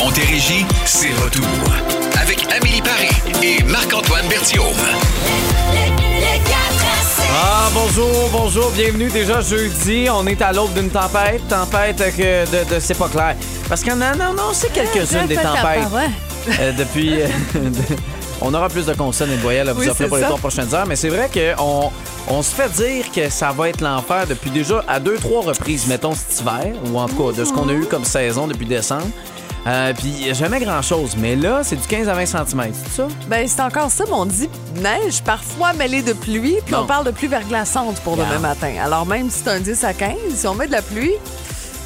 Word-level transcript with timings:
Montérégie, 0.00 0.64
c'est 0.84 1.12
retour. 1.22 1.44
Avec 2.20 2.46
Amélie 2.52 2.80
Paris 2.82 3.10
et 3.42 3.62
Marc-Antoine 3.64 4.26
Berthiaume. 4.28 4.64
Ah, 7.42 7.68
bonjour, 7.74 8.08
bonjour, 8.32 8.70
bienvenue 8.72 9.08
déjà 9.10 9.40
jeudi. 9.40 10.08
On 10.12 10.26
est 10.26 10.40
à 10.42 10.52
l'aube 10.52 10.72
d'une 10.74 10.90
tempête, 10.90 11.46
tempête 11.48 11.98
que 12.16 12.44
de, 12.50 12.74
de 12.74 12.80
c'est 12.80 12.96
pas 12.98 13.08
clair. 13.08 13.36
Parce 13.68 13.84
qu'on 13.84 14.00
a, 14.00 14.14
non, 14.14 14.32
non, 14.34 14.50
c'est 14.52 14.72
quelques-unes 14.72 15.26
des 15.28 15.36
tempêtes. 15.36 15.86
Euh, 16.58 16.72
depuis. 16.72 17.20
euh, 17.22 17.26
de- 17.54 17.70
on 18.40 18.52
aura 18.54 18.68
plus 18.70 18.86
de 18.86 18.94
consonnes 18.94 19.30
et 19.32 19.36
de 19.36 19.42
voyelles 19.42 19.68
à 19.68 19.74
vous 19.74 19.80
Oui, 19.80 19.88
offrir 19.88 20.04
c'est 20.06 20.08
pour 20.08 20.16
les 20.16 20.22
ça. 20.22 20.28
trois 20.28 20.38
prochaines 20.40 20.74
heures, 20.74 20.86
mais 20.86 20.96
c'est 20.96 21.10
vrai 21.10 21.28
qu'on 21.32 21.90
on 22.28 22.42
se 22.42 22.54
fait 22.54 22.70
dire 22.70 23.04
que 23.14 23.28
ça 23.28 23.52
va 23.52 23.68
être 23.68 23.82
l'enfer 23.82 24.26
depuis 24.26 24.50
déjà 24.50 24.82
à 24.88 24.98
deux, 24.98 25.16
trois 25.18 25.42
reprises, 25.42 25.86
mettons 25.86 26.14
cet 26.14 26.40
hiver, 26.40 26.72
ou 26.90 26.98
en 26.98 27.06
tout 27.06 27.16
cas 27.32 27.36
de 27.38 27.44
ce 27.44 27.52
qu'on 27.52 27.68
a 27.68 27.72
eu 27.72 27.84
comme 27.84 28.04
saison 28.04 28.46
depuis 28.46 28.64
décembre. 28.66 29.06
Euh, 29.66 29.92
Puis 29.96 30.32
jamais 30.34 30.58
grand-chose, 30.60 31.16
mais 31.18 31.36
là, 31.36 31.60
c'est 31.62 31.76
du 31.76 31.86
15 31.86 32.08
à 32.08 32.14
20 32.14 32.24
cm, 32.26 32.72
c'est 32.72 32.96
ça? 33.02 33.08
Ben, 33.28 33.46
c'est 33.46 33.60
encore 33.60 33.90
ça, 33.90 34.04
mais 34.06 34.14
on 34.14 34.24
dit 34.24 34.48
neige, 34.76 35.22
parfois 35.22 35.74
mêlée 35.74 36.00
de 36.02 36.14
pluie, 36.14 36.56
puis 36.64 36.74
on 36.74 36.86
parle 36.86 37.04
de 37.04 37.10
pluie 37.10 37.28
verglaçante 37.28 38.00
pour 38.00 38.16
demain 38.16 38.38
matin. 38.38 38.72
Alors, 38.82 39.04
même 39.04 39.28
si 39.30 39.42
c'est 39.44 39.50
un 39.50 39.60
10 39.60 39.84
à 39.84 39.92
15, 39.92 40.16
si 40.34 40.46
on 40.46 40.54
met 40.54 40.66
de 40.66 40.72
la 40.72 40.80
pluie, 40.82 41.12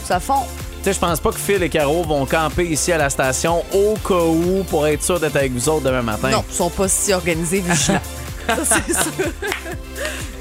ça 0.06 0.20
fond. 0.20 0.42
Tu 0.84 0.91
sais, 0.91 0.92
je 0.92 0.98
pense 1.01 1.18
pas 1.18 1.30
que 1.32 1.38
Phil 1.38 1.62
et 1.62 1.68
Caro 1.68 2.05
vont 2.05 2.27
camper 2.27 2.65
ici 2.65 2.92
à 2.92 2.98
la 2.98 3.10
station 3.10 3.65
au 3.73 3.95
cas 4.06 4.23
où 4.23 4.62
pour 4.70 4.87
être 4.87 5.02
sûr 5.02 5.18
d'être 5.18 5.34
avec 5.37 5.51
vous 5.52 5.68
autres 5.68 5.84
demain 5.84 6.02
matin. 6.02 6.29
Non, 6.30 6.45
ils 6.48 6.54
sont 6.54 6.70
pas 6.70 6.87
si 6.88 7.12
organisés, 7.12 7.60
vigilants. 7.66 7.98
ça, 8.46 8.56
c'est 8.87 8.93
sûr. 8.93 9.12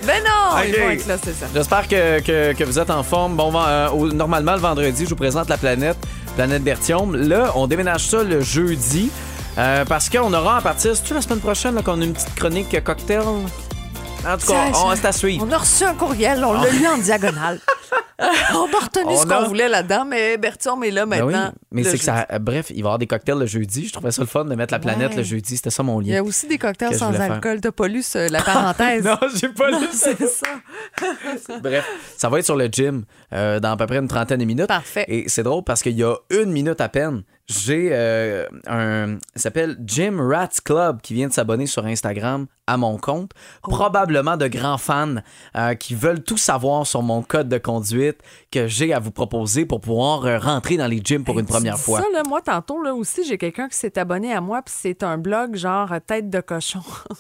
ben 0.06 0.22
non, 0.24 0.62
ils 0.66 0.74
Ok. 0.76 0.80
vont 0.82 0.90
être 0.92 1.08
là, 1.08 1.16
c'est 1.24 1.32
ça. 1.34 1.46
J'espère 1.56 1.88
que, 1.88 2.20
que- 2.20 2.54
que 2.54 2.64
vous 2.66 2.78
êtes 2.78 2.90
en 2.90 3.02
forme. 3.04 3.36
Bon, 3.38 3.52
euh, 3.56 3.90
normalement, 4.14 4.54
le 4.54 4.60
vendredi, 4.60 5.06
je 5.06 5.10
vous 5.10 5.16
présente 5.16 5.48
la 5.50 5.58
planète, 5.58 5.98
planète 6.36 6.64
Bertium. 6.64 7.16
Là, 7.16 7.52
on 7.56 7.68
déménage 7.68 8.08
ça 8.08 8.24
le 8.24 8.42
jeudi. 8.42 9.10
euh, 9.58 9.86
parce 9.86 10.10
qu'on 10.10 10.34
aura 10.34 10.58
à 10.58 10.62
partir, 10.62 10.96
c'est-tu 10.96 11.14
la 11.14 11.22
semaine 11.22 11.40
prochaine 11.40 11.82
qu'on 11.84 12.02
a 12.02 12.04
une 12.06 12.14
petite 12.14 12.34
chronique 12.36 12.84
cocktail? 12.84 13.22
En 13.22 14.38
tout 14.38 14.48
cas, 14.48 14.66
on 14.70 14.74
ça- 14.74 14.88
reste 14.88 15.06
à 15.06 15.12
suivre. 15.12 15.46
On 15.48 15.52
a 15.52 15.58
reçu 15.58 15.84
un 15.84 15.94
courriel, 15.94 16.44
on 16.44 16.54
l'a 16.54 16.70
lu 16.70 16.88
en 16.88 16.98
diagonale. 16.98 17.60
On 18.54 18.66
a 18.66 18.80
retenu 18.84 19.16
ce 19.18 19.26
qu'on 19.26 19.48
voulait 19.48 19.68
là-dedans, 19.70 20.06
mais 20.06 20.38
Bertium 20.38 20.84
est 20.84 20.92
là 20.92 21.06
Ben 21.06 21.24
maintenant. 21.26 21.52
oui, 21.54 21.60
mais 21.72 21.84
c'est 21.84 21.98
que 21.98 22.04
ça. 22.04 22.26
bref, 22.40 22.68
il 22.70 22.76
va 22.76 22.78
y 22.78 22.82
avoir 22.82 23.00
des 23.00 23.08
cocktails 23.08 23.38
le 23.38 23.46
jeudi. 23.46 23.88
Je 23.88 23.94
trouvais 23.94 24.12
ça 24.12 24.22
le 24.22 24.28
fun 24.28 24.46
de 24.46 24.56
mettre 24.56 24.74
la 24.74 24.80
planète 24.80 25.12
Ouais. 25.12 25.18
le 25.18 25.24
jeudi. 25.24 25.58
C'était 25.58 25.70
ça 25.70 25.84
mon 25.84 26.02
Il 26.02 26.08
y 26.08 26.12
lien. 26.12 26.20
a 26.20 26.24
aussi 26.24 26.48
des 26.48 26.58
cocktails 26.58 26.96
sans 26.96 27.14
alcool. 27.20 27.60
T'as 27.62 27.72
pas 27.72 27.88
lu 27.88 28.02
ce- 28.04 28.32
la 28.32 28.42
parenthèse? 28.44 29.04
Non, 29.04 29.18
j'ai 29.36 29.50
pas 29.50 29.70
lu 29.72 29.88
ça. 29.92 30.10
c'est 30.18 30.28
ça. 30.28 31.60
Bref, 31.62 31.86
ça 32.18 32.30
va 32.30 32.40
être 32.40 32.46
sur 32.46 32.56
le 32.56 32.68
gym 32.68 33.04
euh, 33.34 33.60
dans 33.60 33.72
à 33.72 33.78
peu 33.78 33.86
près 33.88 33.98
une 33.98 34.08
trentaine 34.08 34.40
de 34.40 34.46
minutes. 34.46 34.68
Parfait. 34.68 35.06
Et 35.08 35.26
c'est 35.28 35.44
drôle 35.44 35.64
parce 35.64 35.82
qu'il 35.82 35.98
y 35.98 36.04
a 36.04 36.16
une 36.30 36.52
minute 36.52 36.80
à 36.82 36.90
peine, 36.90 37.24
j'ai 37.48 37.90
euh, 37.92 38.46
un. 38.68 39.18
Il 39.36 39.42
s'appelle 39.42 39.78
Jim 39.86 40.18
Rats 40.20 40.48
Club 40.64 41.02
qui 41.02 41.14
vient 41.14 41.28
de 41.28 41.34
s'abonner 41.34 41.66
sur 41.68 41.86
Instagram 41.86 42.46
à 42.66 42.78
mon 42.78 42.98
compte. 42.98 43.32
Oh. 43.68 43.70
Probablement 43.72 44.38
de 44.38 44.48
grands 44.48 44.78
fans 44.78 45.16
euh, 45.58 45.74
qui 45.76 45.96
veulent 45.96 46.24
tout 46.24 46.38
savoir 46.38 46.88
sur 46.88 47.02
mon 47.02 47.22
code 47.22 47.50
de 47.50 47.58
conduite 47.58 48.20
que 48.52 48.68
j'ai 48.68 48.94
à 48.94 49.00
vous 49.00 49.12
proposer 49.12 49.66
pour 49.66 49.82
pouvoir 49.82 50.26
euh, 50.26 50.38
rentrer 50.40 50.78
dans 50.78 50.88
les 50.88 51.02
gyms 51.04 51.26
pour 51.26 51.36
Hey, 51.36 51.42
une 51.42 51.46
première 51.46 51.78
fois. 51.78 52.00
Ça, 52.00 52.06
là, 52.14 52.22
moi, 52.26 52.40
tantôt, 52.42 52.82
là 52.82 52.94
aussi, 52.96 53.26
j'ai 53.26 53.38
quelqu'un 53.38 53.68
qui 53.68 53.76
s'est 53.76 54.00
abonné 54.00 54.34
à 54.34 54.40
moi, 54.40 54.62
puis 54.62 54.74
c'est 54.78 55.04
un 55.04 55.18
blog 55.18 55.58
genre 55.58 55.90
Tête 56.08 56.30
de 56.30 56.40
cochon. 56.40 56.80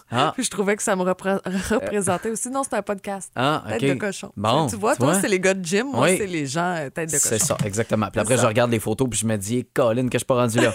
Ah. 0.09 0.31
puis 0.35 0.45
je 0.45 0.49
trouvais 0.49 0.77
que 0.77 0.83
ça 0.83 0.95
me 0.95 1.03
repré- 1.03 1.41
représentait 1.69 2.29
aussi. 2.29 2.49
Non, 2.49 2.61
c'est 2.63 2.77
un 2.77 2.81
podcast. 2.81 3.29
Ah, 3.35 3.63
Tête 3.67 3.83
ok. 3.83 3.89
de 3.89 3.93
cochon. 3.95 4.31
Bon, 4.37 4.67
tu 4.67 4.77
vois, 4.77 4.95
toi, 4.95 5.15
c'est 5.19 5.27
les 5.27 5.41
gars 5.41 5.53
de 5.53 5.65
gym, 5.65 5.87
moi, 5.91 6.03
Oui. 6.07 6.15
c'est 6.17 6.27
les 6.27 6.45
gens 6.45 6.77
Tête 6.95 7.09
de 7.11 7.17
cochon. 7.17 7.27
C'est 7.29 7.39
ça, 7.39 7.57
exactement. 7.65 8.07
Puis 8.09 8.21
après, 8.21 8.37
je 8.37 8.45
regarde 8.45 8.71
les 8.71 8.79
photos 8.79 9.09
puis 9.09 9.19
je 9.19 9.25
me 9.27 9.35
dis, 9.35 9.65
Colin, 9.73 10.07
que 10.13 10.19
je 10.19 10.19
suis 10.19 10.25
pas 10.25 10.35
rendu 10.35 10.59
là. 10.59 10.73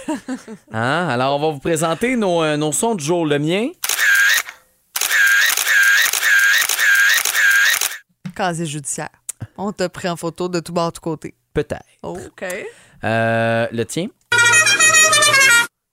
Hein? 0.73 1.09
Alors, 1.09 1.37
on 1.37 1.41
va 1.41 1.51
vous 1.55 1.61
présenter 1.61 2.17
nos, 2.17 2.43
euh, 2.43 2.57
nos 2.57 2.73
sons 2.73 2.95
du 2.95 3.05
jour. 3.05 3.25
Le 3.27 3.39
mien, 3.39 3.69
Casier 8.35 8.67
judiciaire. 8.67 9.09
On 9.57 9.73
t'a 9.73 9.89
pris 9.89 10.09
en 10.09 10.17
photo 10.17 10.49
de 10.49 10.61
tout 10.61 10.73
bord, 10.73 10.89
de 10.89 10.97
tout 10.97 11.01
côté. 11.01 11.35
peut-être. 11.55 11.83
OK. 12.03 12.45
Euh, 13.05 13.67
le 13.73 13.85
tien. 13.85 14.07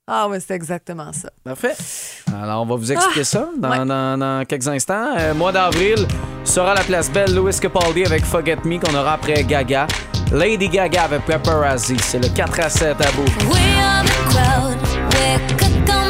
Ah, 0.07 0.27
ouais, 0.27 0.39
c'est 0.39 0.53
exactement 0.53 1.11
ça. 1.11 1.31
Parfait. 1.43 1.75
Alors, 2.39 2.61
on 2.61 2.65
va 2.67 2.75
vous 2.75 2.91
expliquer 2.91 3.23
ça 3.23 3.49
dans, 3.57 3.71
Ah! 3.71 3.79
ouais. 3.79 3.85
dans- 3.85 4.17
dans 4.19 4.45
quelques 4.45 4.67
instants. 4.67 5.15
Euh, 5.17 5.33
mois 5.33 5.51
d'avril 5.51 6.07
sera 6.43 6.75
la 6.75 6.83
place 6.83 7.09
belle 7.11 7.33
Louis 7.33 7.57
Capaldi 7.59 8.05
avec 8.05 8.23
Forget 8.23 8.57
Me 8.65 8.77
qu'on 8.79 8.93
aura 8.93 9.13
après 9.13 9.43
Gaga. 9.43 9.87
Lady 10.31 10.69
Gaga 10.69 11.03
avec 11.03 11.25
Paparazzi. 11.25 11.97
C'est 12.01 12.19
le 12.19 12.29
4 12.29 12.59
à 12.59 12.69
7 12.69 13.01
à 13.01 13.11
bout. 13.11 13.23
We 13.49 13.61
are 13.79 14.03
the 14.03 14.29
crowd. 14.29 14.77
We're 15.13 15.39
coming 15.57 15.89
out. 15.89 16.05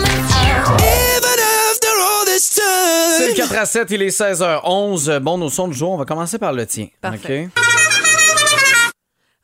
C'est 3.18 3.30
le 3.30 3.34
4 3.34 3.58
à 3.58 3.66
7, 3.66 3.92
il 3.92 4.02
est 4.02 4.10
16h11. 4.10 5.20
Bon, 5.20 5.38
nos 5.38 5.50
sons 5.50 5.68
du 5.68 5.74
jour, 5.74 5.92
on 5.92 5.98
va 5.98 6.06
commencer 6.06 6.38
par 6.38 6.52
le 6.52 6.66
tien. 6.66 6.88
Parfait. 7.02 7.50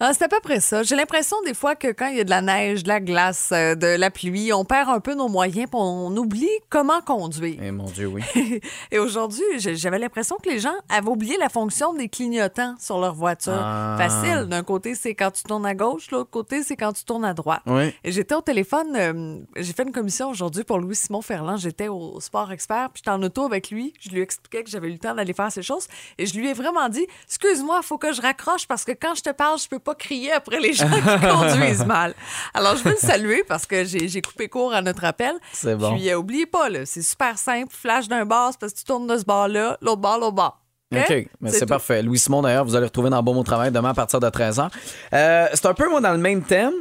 Ah, 0.04 0.14
c'est 0.16 0.24
à 0.24 0.28
peu 0.28 0.40
près 0.42 0.60
ça. 0.60 0.82
J'ai 0.82 0.96
l'impression 0.96 1.38
des 1.46 1.54
fois 1.54 1.76
que 1.76 1.90
quand 1.90 2.08
il 2.08 2.18
y 2.18 2.22
a 2.22 2.24
de 2.24 2.30
la 2.32 2.42
neige, 2.42 2.82
de 2.82 2.88
la 2.88 3.00
glace, 3.00 3.52
euh, 3.52 3.76
de 3.76 3.86
la 3.86 4.10
pluie, 4.10 4.52
on 4.52 4.66
perd 4.66 4.90
un 4.90 5.00
peu 5.00 5.14
nos 5.14 5.28
moyens 5.28 5.68
puis 5.70 5.80
on 5.80 6.18
oublie 6.18 6.50
comment 6.72 7.02
conduire. 7.02 7.60
Eh 7.62 7.70
mon 7.70 7.86
Dieu, 7.86 8.08
oui. 8.08 8.24
Et 8.92 8.98
aujourd'hui, 8.98 9.44
j'avais 9.60 10.00
l'impression 10.00 10.38
que 10.44 10.50
les 10.50 10.58
gens 10.58 10.74
avaient 10.90 11.08
oublié 11.08 11.38
la 11.38 11.50
fonction 11.50 11.94
des 11.94 12.10
clignotants 12.10 12.74
sur 12.80 13.00
leur 13.00 13.14
voiture. 13.14 13.54
Ah. 13.56 13.96
Facile. 14.00 14.48
D'un 14.50 14.64
côté, 14.64 14.96
c'est 14.96 15.14
quand 15.14 15.30
tu 15.30 15.44
tournes 15.44 15.68
à 15.68 15.76
gauche, 15.76 16.10
l'autre 16.10 16.32
côté, 16.32 16.64
c'est 16.64 16.76
quand 16.76 16.94
tu 16.94 17.04
tournes 17.04 17.24
à 17.24 17.36
droite. 17.36 17.62
Oui. 17.68 17.94
Et 18.04 18.12
j'étais 18.12 18.34
au 18.34 18.42
téléphone, 18.42 18.96
euh, 18.96 19.38
j'ai 19.56 19.74
fait 19.74 19.84
une 19.84 19.92
commission 19.92 20.32
aujourd'hui 20.32 20.64
pour 20.64 20.80
Louis-Simon 20.80 21.22
Ferland. 21.22 21.58
J'étais 21.58 21.90
au 21.90 22.20
Sport 22.20 22.52
Expert, 22.52 22.90
puis 22.92 23.04
j'étais 23.06 23.16
en 23.16 23.22
auto 23.22 23.46
avec 23.46 23.70
lui. 23.70 23.94
Je 24.00 24.10
lui 24.10 24.22
expliquais 24.22 24.64
que 24.64 24.70
j'avais 24.72 24.88
eu 24.88 24.94
le 24.94 24.98
temps 24.98 25.14
d'aller 25.14 25.34
faire 25.34 25.52
ces 25.52 25.62
choses. 25.62 25.86
Et 26.18 26.26
je 26.26 26.36
lui 26.40 26.50
ai 26.50 26.54
vraiment 26.54 26.90
dit 26.90 27.06
Excuse-moi, 27.28 27.82
il 27.84 27.86
faut 27.86 28.00
que 28.00 28.12
je 28.14 28.22
raccroche 28.24 28.68
parce 28.68 28.84
que 28.84 28.94
quand 28.94 29.14
je 29.14 29.22
te 29.22 29.30
parle, 29.30 29.60
je 29.60 29.68
peux 29.68 29.78
pas 29.78 29.91
crier 29.94 30.32
après 30.32 30.60
les 30.60 30.74
gens 30.74 30.90
qui 30.90 31.02
conduisent 31.28 31.86
mal. 31.86 32.14
Alors, 32.54 32.76
je 32.76 32.84
veux 32.84 32.92
le 32.92 32.98
saluer 32.98 33.44
parce 33.48 33.66
que 33.66 33.84
j'ai 33.84 34.22
coupé 34.22 34.48
court 34.50 34.74
à 34.74 34.82
notre 34.82 35.04
appel. 35.04 35.36
C'est 35.54 35.76
bon. 35.76 35.96
Puis, 35.96 36.10
euh, 36.10 36.18
oubliez 36.18 36.46
pas, 36.46 36.70
là, 36.70 36.86
c'est 36.86 37.02
super 37.02 37.38
simple. 37.38 37.70
Flash 37.72 38.08
d'un 38.08 38.26
bar, 38.26 38.50
c'est 38.52 38.60
parce 38.60 38.74
que 38.74 38.80
tu 38.80 38.86
tournes 38.86 39.08
de 39.08 39.18
ce 39.18 39.24
bar-là, 39.24 39.78
l'autre 39.82 40.02
bar, 40.02 40.20
l'autre 40.20 40.36
bar. 40.36 40.58
OK, 40.94 41.28
mais 41.40 41.52
c'est 41.52 41.66
parfait. 41.66 42.04
Louis 42.04 42.20
Simon, 42.20 42.42
d'ailleurs, 42.42 42.66
vous 42.66 42.76
allez 42.76 42.86
retrouver 42.86 43.10
dans 43.10 43.24
Bon 43.24 43.34
Mot 43.34 43.44
Travail 43.44 43.72
demain 43.72 43.92
à 43.92 43.94
partir 43.94 44.20
de 44.20 44.28
13h. 44.28 44.70
Euh, 45.14 45.48
c'est 45.54 45.66
un 45.66 45.74
peu, 45.74 45.90
moi, 45.90 46.02
dans 46.02 46.12
le 46.12 46.18
même 46.18 46.44
thème. 46.44 46.74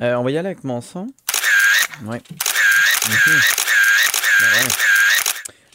Euh, 0.00 0.14
on 0.14 0.22
va 0.22 0.30
y 0.30 0.38
aller 0.38 0.48
avec 0.48 0.64
mon 0.64 0.80
son. 0.80 1.06
Oui. 2.06 2.18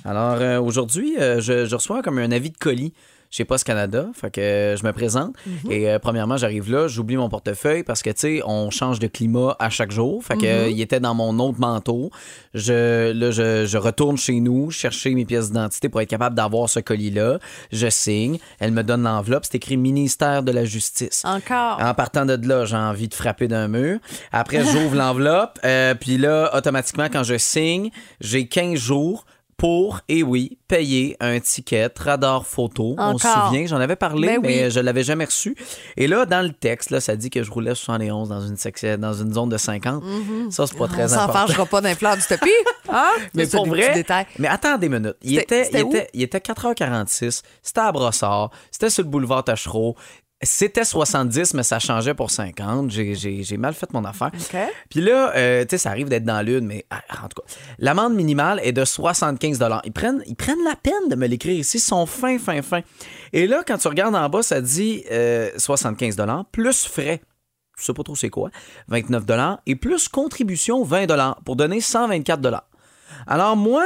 Alors, 0.05 0.37
euh, 0.41 0.59
aujourd'hui, 0.59 1.17
euh, 1.17 1.39
je, 1.39 1.65
je 1.65 1.75
reçois 1.75 2.01
comme 2.01 2.17
un 2.17 2.31
avis 2.31 2.49
de 2.49 2.57
colis 2.57 2.93
chez 3.33 3.45
Post 3.45 3.63
Canada. 3.63 4.05
Fait 4.13 4.29
que 4.29 4.75
je 4.79 4.85
me 4.85 4.91
présente. 4.93 5.33
Et 5.67 5.89
euh, 5.89 5.97
premièrement, 5.97 6.37
j'arrive 6.37 6.71
là, 6.71 6.87
j'oublie 6.87 7.17
mon 7.17 7.29
portefeuille 7.29 7.81
parce 7.81 8.03
que, 8.03 8.11
tu 8.11 8.19
sais, 8.19 8.41
on 8.45 8.69
change 8.69 8.99
de 8.99 9.07
climat 9.07 9.55
à 9.57 9.71
chaque 9.71 9.91
jour. 9.91 10.23
Fait 10.23 10.37
que 10.37 10.45
euh, 10.45 10.69
il 10.69 10.79
était 10.81 10.99
dans 10.99 11.15
mon 11.15 11.39
autre 11.39 11.59
manteau. 11.59 12.11
Je, 12.53 13.11
là, 13.11 13.31
je, 13.31 13.65
je 13.65 13.77
retourne 13.79 14.17
chez 14.17 14.39
nous 14.39 14.69
chercher 14.69 15.15
mes 15.15 15.25
pièces 15.25 15.47
d'identité 15.47 15.89
pour 15.89 15.99
être 16.01 16.09
capable 16.09 16.35
d'avoir 16.35 16.69
ce 16.69 16.79
colis-là. 16.79 17.39
Je 17.71 17.89
signe. 17.89 18.37
Elle 18.59 18.71
me 18.71 18.83
donne 18.83 19.01
l'enveloppe. 19.01 19.45
C'est 19.45 19.55
écrit 19.55 19.77
ministère 19.77 20.43
de 20.43 20.51
la 20.51 20.63
Justice. 20.63 21.23
Encore. 21.25 21.79
En 21.81 21.95
partant 21.95 22.27
de 22.27 22.37
là, 22.47 22.65
j'ai 22.65 22.75
envie 22.75 23.07
de 23.07 23.15
frapper 23.15 23.47
d'un 23.47 23.67
mur. 23.67 23.97
Après, 24.31 24.63
j'ouvre 24.63 24.95
l'enveloppe. 25.03 25.57
euh, 25.65 25.95
puis 25.95 26.19
là, 26.19 26.55
automatiquement, 26.55 27.07
quand 27.11 27.23
je 27.23 27.39
signe, 27.39 27.89
j'ai 28.21 28.45
15 28.45 28.75
jours 28.77 29.25
pour, 29.57 30.01
et 30.09 30.23
oui, 30.23 30.57
payer 30.67 31.15
un 31.19 31.39
ticket 31.39 31.89
radar 31.97 32.45
photo. 32.45 32.95
On 32.97 33.17
se 33.17 33.27
souvient, 33.27 33.65
j'en 33.67 33.77
avais 33.77 33.95
parlé, 33.95 34.27
Ben 34.27 34.39
mais 34.41 34.65
oui. 34.65 34.71
je 34.71 34.79
l'avais 34.79 35.03
jamais 35.03 35.25
reçu. 35.25 35.55
Et 35.97 36.07
là, 36.07 36.25
dans 36.25 36.41
le 36.41 36.51
texte, 36.53 36.89
là, 36.89 36.99
ça 36.99 37.15
dit 37.15 37.29
que 37.29 37.43
je 37.43 37.51
roulais 37.51 37.75
71 37.75 38.29
dans 38.29 38.41
une, 38.41 38.57
section, 38.57 38.97
dans 38.97 39.13
une 39.13 39.33
zone 39.33 39.49
de 39.49 39.57
50. 39.57 40.03
Ça, 40.49 40.67
c'est 40.67 40.77
pas 40.77 40.85
On 40.85 40.87
très 40.87 41.07
s'en 41.07 41.15
important. 41.21 41.47
fâchera 41.47 41.65
pas 41.65 41.81
d'un 41.81 41.95
fleur 41.95 42.15
du 42.17 42.23
tapis. 42.23 42.49
Hein? 42.95 43.11
Mais 43.33 43.45
Ça, 43.45 43.57
pour 43.57 43.67
vrai, 43.67 44.05
mais 44.37 44.47
attends 44.47 44.77
des 44.77 44.89
minutes. 44.89 45.15
Il 45.23 45.39
était, 45.39 45.67
il, 45.71 45.79
était, 45.79 46.09
il 46.13 46.21
était 46.21 46.37
4h46, 46.39 47.41
c'était 47.63 47.79
à 47.79 47.91
Brossard, 47.91 48.51
c'était 48.69 48.89
sur 48.89 49.03
le 49.03 49.09
boulevard 49.09 49.43
Tachereau. 49.43 49.95
C'était 50.45 50.83
70, 50.83 51.53
mais 51.53 51.63
ça 51.63 51.79
changeait 51.79 52.13
pour 52.13 52.31
50. 52.31 52.91
J'ai- 52.91 53.15
J'ai 53.15 53.43
j'ai 53.43 53.57
mal 53.57 53.73
fait 53.73 53.91
mon 53.93 54.03
affaire. 54.05 54.31
Puis 54.89 55.01
là, 55.01 55.33
euh, 55.35 55.61
tu 55.63 55.69
sais, 55.71 55.77
ça 55.77 55.89
arrive 55.89 56.09
d'être 56.09 56.23
dans 56.25 56.41
l'une, 56.45 56.65
mais 56.65 56.85
ah, 56.89 57.01
en 57.23 57.27
tout 57.27 57.41
cas, 57.41 57.47
l'amende 57.79 58.13
minimale 58.13 58.59
est 58.63 58.71
de 58.71 58.85
75 58.85 59.59
Ils 59.85 59.91
prennent, 59.91 60.23
ils 60.27 60.35
prennent 60.35 60.63
la 60.63 60.75
peine 60.75 61.09
de 61.09 61.15
me 61.15 61.27
l'écrire 61.27 61.57
ici. 61.57 61.77
Ils 61.77 61.81
sont 61.81 62.05
fins, 62.05 62.37
fins, 62.39 62.61
fins. 62.61 62.81
Et 63.31 63.47
là, 63.47 63.63
quand 63.65 63.77
tu 63.77 63.87
regardes 63.87 64.15
en 64.15 64.29
bas, 64.29 64.43
ça 64.43 64.61
dit 64.61 65.03
euh, 65.11 65.49
75 65.57 66.17
plus 66.51 66.85
frais. 66.85 67.21
Je 67.77 67.85
sais 67.85 67.93
pas 67.93 68.03
trop 68.03 68.15
c'est 68.15 68.29
quoi. 68.29 68.49
29 68.89 69.23
et 69.65 69.75
plus 69.75 70.07
contribution 70.07 70.83
20 70.83 71.07
pour 71.43 71.55
donner 71.55 71.81
124 71.81 72.63
Alors 73.27 73.55
moi, 73.57 73.83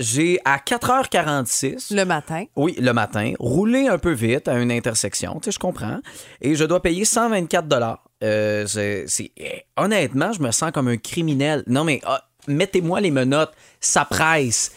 j'ai 0.00 0.38
à 0.44 0.58
4h46 0.58 1.94
Le 1.94 2.04
matin. 2.04 2.44
oui, 2.56 2.76
le 2.80 2.92
matin, 2.92 3.32
rouler 3.38 3.88
un 3.88 3.98
peu 3.98 4.12
vite 4.12 4.48
à 4.48 4.58
une 4.58 4.70
intersection, 4.70 5.34
tu 5.40 5.46
sais, 5.46 5.52
je 5.52 5.58
comprends, 5.58 5.98
et 6.40 6.54
je 6.54 6.64
dois 6.64 6.80
payer 6.82 7.04
124 7.04 7.98
euh, 8.24 8.66
c'est, 8.66 9.04
c'est- 9.06 9.30
eh, 9.36 9.62
honnêtement, 9.76 10.32
je 10.32 10.40
me 10.42 10.50
sens 10.50 10.72
comme 10.72 10.88
un 10.88 10.96
criminel. 10.96 11.62
Non, 11.68 11.84
mais 11.84 12.00
ah, 12.04 12.24
mettez-moi 12.48 13.00
les 13.00 13.10
menottes, 13.12 13.52
ça 13.80 14.04
presse. 14.04 14.72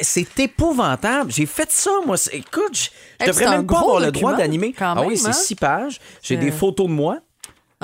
C'est 0.00 0.38
épouvantable. 0.38 1.32
J'ai 1.32 1.46
fait 1.46 1.70
ça, 1.70 1.90
moi. 2.06 2.16
Écoute, 2.32 2.76
je, 2.76 2.88
Hey, 3.18 3.26
devrais 3.28 3.48
même 3.56 3.66
pas 3.66 3.78
avoir 3.80 4.00
le 4.00 4.12
droit 4.12 4.36
d'animer. 4.36 4.74
Ah 4.78 5.02
oui, 5.04 5.16
c'est 5.16 5.28
hein? 5.28 5.32
six 5.32 5.54
pages. 5.56 5.98
J'ai 6.22 6.36
des 6.36 6.50
photos 6.52 6.86
de 6.86 6.92
moi. 6.92 7.18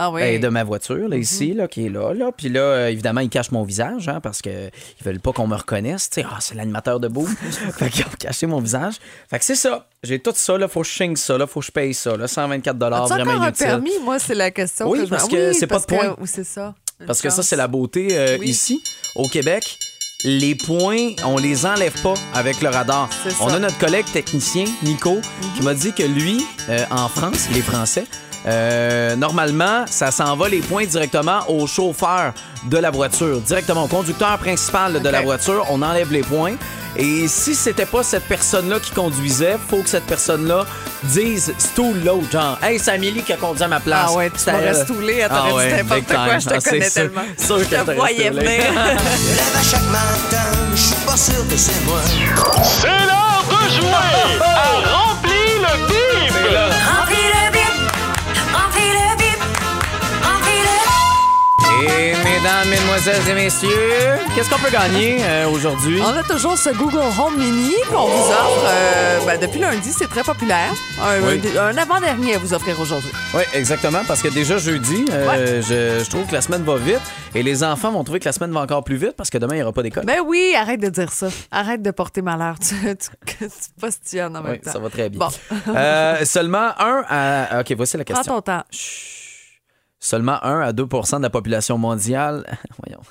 Ah 0.02 0.10
oui. 0.10 0.22
Ben, 0.22 0.40
de 0.40 0.48
ma 0.48 0.64
voiture, 0.64 1.08
là, 1.08 1.16
ici, 1.16 1.52
là, 1.52 1.68
qui 1.68 1.86
est 1.86 1.88
là. 1.90 2.14
là. 2.14 2.30
Puis 2.34 2.48
là, 2.48 2.60
euh, 2.60 2.88
évidemment, 2.88 3.20
ils 3.20 3.28
cachent 3.28 3.50
mon 3.50 3.64
visage, 3.64 4.08
hein, 4.08 4.20
parce 4.22 4.40
qu'ils 4.40 4.70
veulent 5.04 5.20
pas 5.20 5.32
qu'on 5.32 5.46
me 5.46 5.54
reconnaisse. 5.56 6.08
Ah, 6.24 6.38
c'est 6.40 6.54
l'animateur 6.54 7.00
de 7.00 7.08
Boom. 7.08 7.26
fait 7.76 7.90
qu'ils 7.90 8.04
ont 8.06 8.16
caché 8.18 8.46
mon 8.46 8.60
visage. 8.60 8.94
Fait 9.28 9.38
que 9.38 9.44
c'est 9.44 9.54
ça. 9.56 9.86
J'ai 10.02 10.18
tout 10.18 10.32
ça, 10.34 10.56
là. 10.56 10.68
Faut 10.68 10.80
que 10.80 10.86
je 10.86 10.92
chigne 10.92 11.16
ça, 11.16 11.36
là. 11.36 11.46
Faut 11.46 11.60
que 11.60 11.66
je 11.66 11.72
paye 11.72 11.92
ça, 11.92 12.16
là. 12.16 12.26
124 12.26 12.74
As-tu 12.82 13.12
vraiment 13.12 13.30
encore 13.32 13.42
un 13.42 13.46
inutile. 13.48 13.66
permis? 13.66 13.98
Moi, 14.02 14.18
c'est 14.18 14.34
la 14.34 14.50
question. 14.50 14.88
Oui, 14.88 15.00
que 15.00 15.04
je 15.06 15.10
me- 15.10 15.16
parce 15.16 15.28
que 15.28 15.52
c'est 15.52 15.66
pas 15.66 15.78
de 15.80 15.84
points. 15.84 16.14
que- 16.14 16.26
c'est 16.26 16.44
ça. 16.44 16.74
Parce 17.06 17.20
que 17.20 17.28
ça, 17.30 17.42
c'est 17.42 17.56
la 17.56 17.68
beauté 17.68 18.08
euh, 18.12 18.36
Oui. 18.40 18.48
ici, 18.48 18.82
au 19.16 19.28
Québec. 19.28 19.76
Les 20.24 20.54
points, 20.54 21.12
on 21.24 21.38
les 21.38 21.64
enlève 21.64 21.98
pas 22.02 22.12
avec 22.34 22.60
le 22.60 22.68
radar. 22.68 23.08
On 23.40 23.48
a 23.48 23.58
notre 23.58 23.78
collègue 23.78 24.04
technicien, 24.12 24.64
Nico, 24.82 25.14
Mhm. 25.14 25.22
qui 25.56 25.62
m'a 25.62 25.72
dit 25.74 25.92
que 25.94 26.02
lui, 26.02 26.44
euh, 26.68 26.84
en 26.90 27.08
France, 27.08 27.48
les 27.54 27.62
Français, 27.62 28.04
euh, 28.46 29.16
normalement, 29.16 29.84
ça 29.88 30.10
s'en 30.10 30.36
va 30.36 30.48
les 30.48 30.60
points 30.60 30.84
directement 30.86 31.40
au 31.48 31.66
chauffeur 31.66 32.32
de 32.64 32.78
la 32.78 32.90
voiture, 32.90 33.40
directement 33.40 33.84
au 33.84 33.88
conducteur 33.88 34.36
principal 34.38 35.00
de 35.00 35.08
la 35.08 35.20
voiture. 35.22 35.66
On 35.70 35.82
enlève 35.82 36.12
les 36.12 36.22
points. 36.22 36.54
Et 36.96 37.28
si 37.28 37.54
c'était 37.54 37.86
pas 37.86 38.02
cette 38.02 38.24
personne-là 38.24 38.80
qui 38.80 38.90
conduisait, 38.90 39.56
faut 39.68 39.80
que 39.80 39.88
cette 39.88 40.06
personne-là 40.06 40.66
dise 41.04 41.54
stool 41.56 42.02
l'autre, 42.04 42.28
genre, 42.32 42.58
hey, 42.64 42.80
c'est 42.80 42.90
Amélie 42.90 43.22
qui 43.22 43.32
a 43.32 43.36
conduit 43.36 43.62
à 43.62 43.68
ma 43.68 43.78
place. 43.78 44.08
Ah 44.08 44.12
ouais, 44.14 44.28
tu 44.30 44.50
m'aurais 44.50 44.64
elle. 44.64 44.76
stoulé, 44.76 45.16
elle 45.18 45.28
t'aurait 45.28 45.40
Ah 45.44 45.48
dit 45.50 45.54
ouais, 45.56 45.70
n'importe 45.76 46.00
big 46.00 46.08
quoi, 46.08 46.28
time. 46.28 46.40
je 46.40 46.48
te 46.48 46.54
Ah, 46.54 46.58
connais 46.70 46.84
sûr. 46.90 46.92
tellement. 46.94 47.20
Sûr 47.38 47.58
Je 47.60 47.64
te 47.64 47.74
t'aurais 47.76 47.94
voyais 47.94 48.30
venir. 48.30 48.42
Je 48.44 49.36
lève 49.36 49.56
à 49.56 49.62
chaque 49.62 49.90
matin, 49.92 50.50
je 50.74 50.80
suis 50.80 50.94
pas 51.06 51.16
sûr 51.16 51.48
que 51.48 51.56
c'est 51.56 51.84
moi. 51.84 52.00
Mesdames, 63.06 63.28
et 63.28 63.34
messieurs, 63.34 63.70
qu'est-ce 64.34 64.50
qu'on 64.50 64.58
peut 64.58 64.70
gagner 64.70 65.18
euh, 65.22 65.48
aujourd'hui? 65.48 66.00
On 66.02 66.16
a 66.16 66.22
toujours 66.22 66.56
ce 66.58 66.70
Google 66.70 66.98
Home 67.18 67.36
Mini 67.38 67.74
qu'on 67.90 68.06
vous 68.06 68.30
offre 68.30 68.64
euh, 68.66 69.20
ben, 69.26 69.38
depuis 69.40 69.60
lundi. 69.60 69.92
C'est 69.96 70.08
très 70.08 70.22
populaire. 70.22 70.72
Un, 71.02 71.20
Oui. 71.22 71.40
un- 71.58 71.66
un 71.66 71.76
avant-dernier 71.76 72.34
à 72.34 72.38
vous 72.38 72.52
offrir 72.54 72.78
aujourd'hui. 72.80 73.10
Oui, 73.34 73.42
exactement, 73.54 74.00
parce 74.06 74.22
que 74.22 74.28
déjà 74.28 74.58
jeudi, 74.58 75.04
euh, 75.12 75.62
je, 75.62 76.04
je 76.04 76.10
trouve 76.10 76.26
que 76.26 76.32
la 76.32 76.40
semaine 76.42 76.62
va 76.64 76.76
vite 76.76 77.00
et 77.34 77.42
les 77.42 77.62
enfants 77.64 77.90
vont 77.92 78.04
trouver 78.04 78.20
que 78.20 78.24
la 78.26 78.32
semaine 78.32 78.52
va 78.52 78.60
encore 78.60 78.84
plus 78.84 78.96
vite 78.96 79.14
parce 79.16 79.30
que 79.30 79.38
demain, 79.38 79.54
il 79.54 79.58
n'y 79.58 79.62
aura 79.62 79.72
pas 79.72 79.82
d'école. 79.82 80.04
Ben 80.04 80.18
oui, 80.24 80.54
arrête 80.56 80.80
de 80.80 80.88
dire 80.88 81.12
ça. 81.12 81.28
Arrête 81.50 81.82
de 81.82 81.90
porter 81.90 82.22
malheur. 82.22 82.56
Tu, 82.70 82.74
tu, 82.96 83.36
tu 83.38 83.46
postionnes 83.80 84.36
en 84.36 84.42
même 84.42 84.52
Oui, 84.52 84.60
temps. 84.60 84.72
ça 84.72 84.78
va 84.78 84.90
très 84.90 85.08
bien. 85.08 85.18
Bon, 85.20 86.24
seulement 86.24 86.70
un 86.78 87.04
à. 87.08 87.60
OK, 87.60 87.72
voici 87.76 87.96
la 87.96 88.04
prends 88.04 88.14
question. 88.16 88.34
ton 88.34 88.40
temps. 88.42 88.62
Seulement 90.00 90.42
1 90.42 90.60
à 90.60 90.72
2% 90.72 91.18
de 91.18 91.22
la 91.22 91.30
population 91.30 91.78
mondiale. 91.78 92.46
Voyons. 92.82 93.02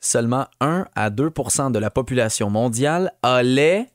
Seulement 0.00 0.46
1 0.60 0.86
à 0.94 1.10
2% 1.10 1.72
de 1.72 1.78
la 1.78 1.90
population 1.90 2.48
mondiale 2.48 3.12
a 3.22 3.42
les. 3.42 3.86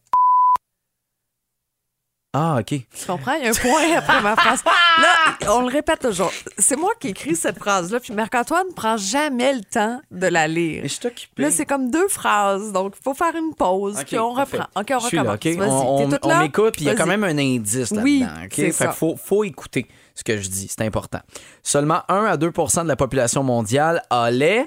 Ah, 2.36 2.58
OK. 2.60 2.66
Tu 2.70 2.86
comprends? 3.06 3.34
Il 3.34 3.44
y 3.44 3.48
a 3.48 3.52
un 3.52 3.54
point 3.54 3.96
après 3.96 4.22
ma 4.22 4.36
phrase. 4.36 4.64
Là, 5.00 5.52
on 5.54 5.62
le 5.62 5.68
répète 5.68 6.00
toujours. 6.00 6.32
C'est 6.58 6.76
moi 6.76 6.92
qui 7.00 7.10
écris 7.10 7.36
cette 7.36 7.60
phrase-là, 7.60 8.00
puis 8.00 8.12
Marc-Antoine 8.12 8.68
ne 8.70 8.74
prend 8.74 8.98
jamais 8.98 9.54
le 9.54 9.62
temps 9.62 10.02
de 10.10 10.26
la 10.28 10.48
lire. 10.48 10.82
Mais 10.82 10.90
je 10.90 10.94
suis 10.96 11.06
occupé. 11.08 11.44
Là, 11.44 11.52
c'est 11.52 11.66
comme 11.68 11.92
deux 11.92 12.08
phrases, 12.08 12.72
donc 12.72 12.96
il 13.00 13.04
faut 13.04 13.14
faire 13.14 13.36
une 13.36 13.54
pause, 13.54 14.02
puis 14.08 14.18
on 14.18 14.34
parfait. 14.34 14.58
reprend. 14.58 14.82
OK, 14.82 14.88
on 14.96 15.00
Je 15.00 15.06
suis 15.08 15.18
là, 15.18 15.32
recommence. 15.32 15.68
On, 15.70 16.10
on- 16.12 16.20
on 16.32 16.38
m'écoute, 16.40 16.74
puis 16.74 16.86
il 16.86 16.88
y 16.88 16.90
a 16.90 16.96
quand 16.96 17.06
même 17.06 17.24
un 17.24 17.38
indice 17.38 17.92
là-dedans. 17.92 18.02
Oui, 18.04 18.26
Fait 18.50 18.72
ça. 18.72 18.88
qu'il 18.88 18.96
faut, 18.96 19.16
faut 19.16 19.44
écouter 19.44 19.86
ce 20.16 20.24
que 20.24 20.36
je 20.38 20.50
dis. 20.50 20.68
C'est 20.70 20.84
important. 20.86 21.20
Seulement 21.62 22.02
1 22.10 22.26
à 22.26 22.36
2% 22.38 22.82
de 22.84 22.88
la 22.88 22.96
population 22.96 23.44
mondiale 23.44 24.02
a 24.10 24.32
les. 24.32 24.66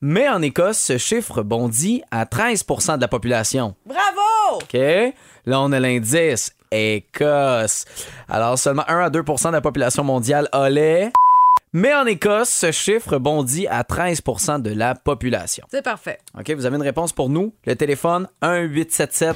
Mais 0.00 0.28
en 0.28 0.42
Écosse, 0.42 0.78
ce 0.78 0.98
chiffre 0.98 1.42
bondit 1.42 2.02
à 2.10 2.24
13% 2.24 2.96
de 2.96 3.00
la 3.00 3.06
population. 3.08 3.76
Bravo! 3.86 4.56
OK? 4.62 4.72
Là, 5.46 5.60
on 5.60 5.70
a 5.70 5.78
l'indice. 5.78 6.52
Écosse. 6.72 7.84
Alors, 8.28 8.58
seulement 8.58 8.84
1 8.88 8.98
à 9.00 9.10
2% 9.10 9.48
de 9.48 9.52
la 9.52 9.60
population 9.60 10.02
mondiale 10.02 10.48
a 10.52 10.68
les. 10.68 11.10
Mais 11.74 11.94
en 11.94 12.04
Écosse, 12.04 12.50
ce 12.50 12.70
chiffre 12.70 13.16
bondit 13.16 13.66
à 13.66 13.82
13% 13.82 14.60
de 14.60 14.74
la 14.74 14.94
population. 14.94 15.64
C'est 15.70 15.80
parfait. 15.80 16.18
OK, 16.38 16.50
vous 16.50 16.66
avez 16.66 16.76
une 16.76 16.82
réponse 16.82 17.14
pour 17.14 17.30
nous? 17.30 17.54
Le 17.64 17.74
téléphone 17.76 18.28
1-877 18.42 19.32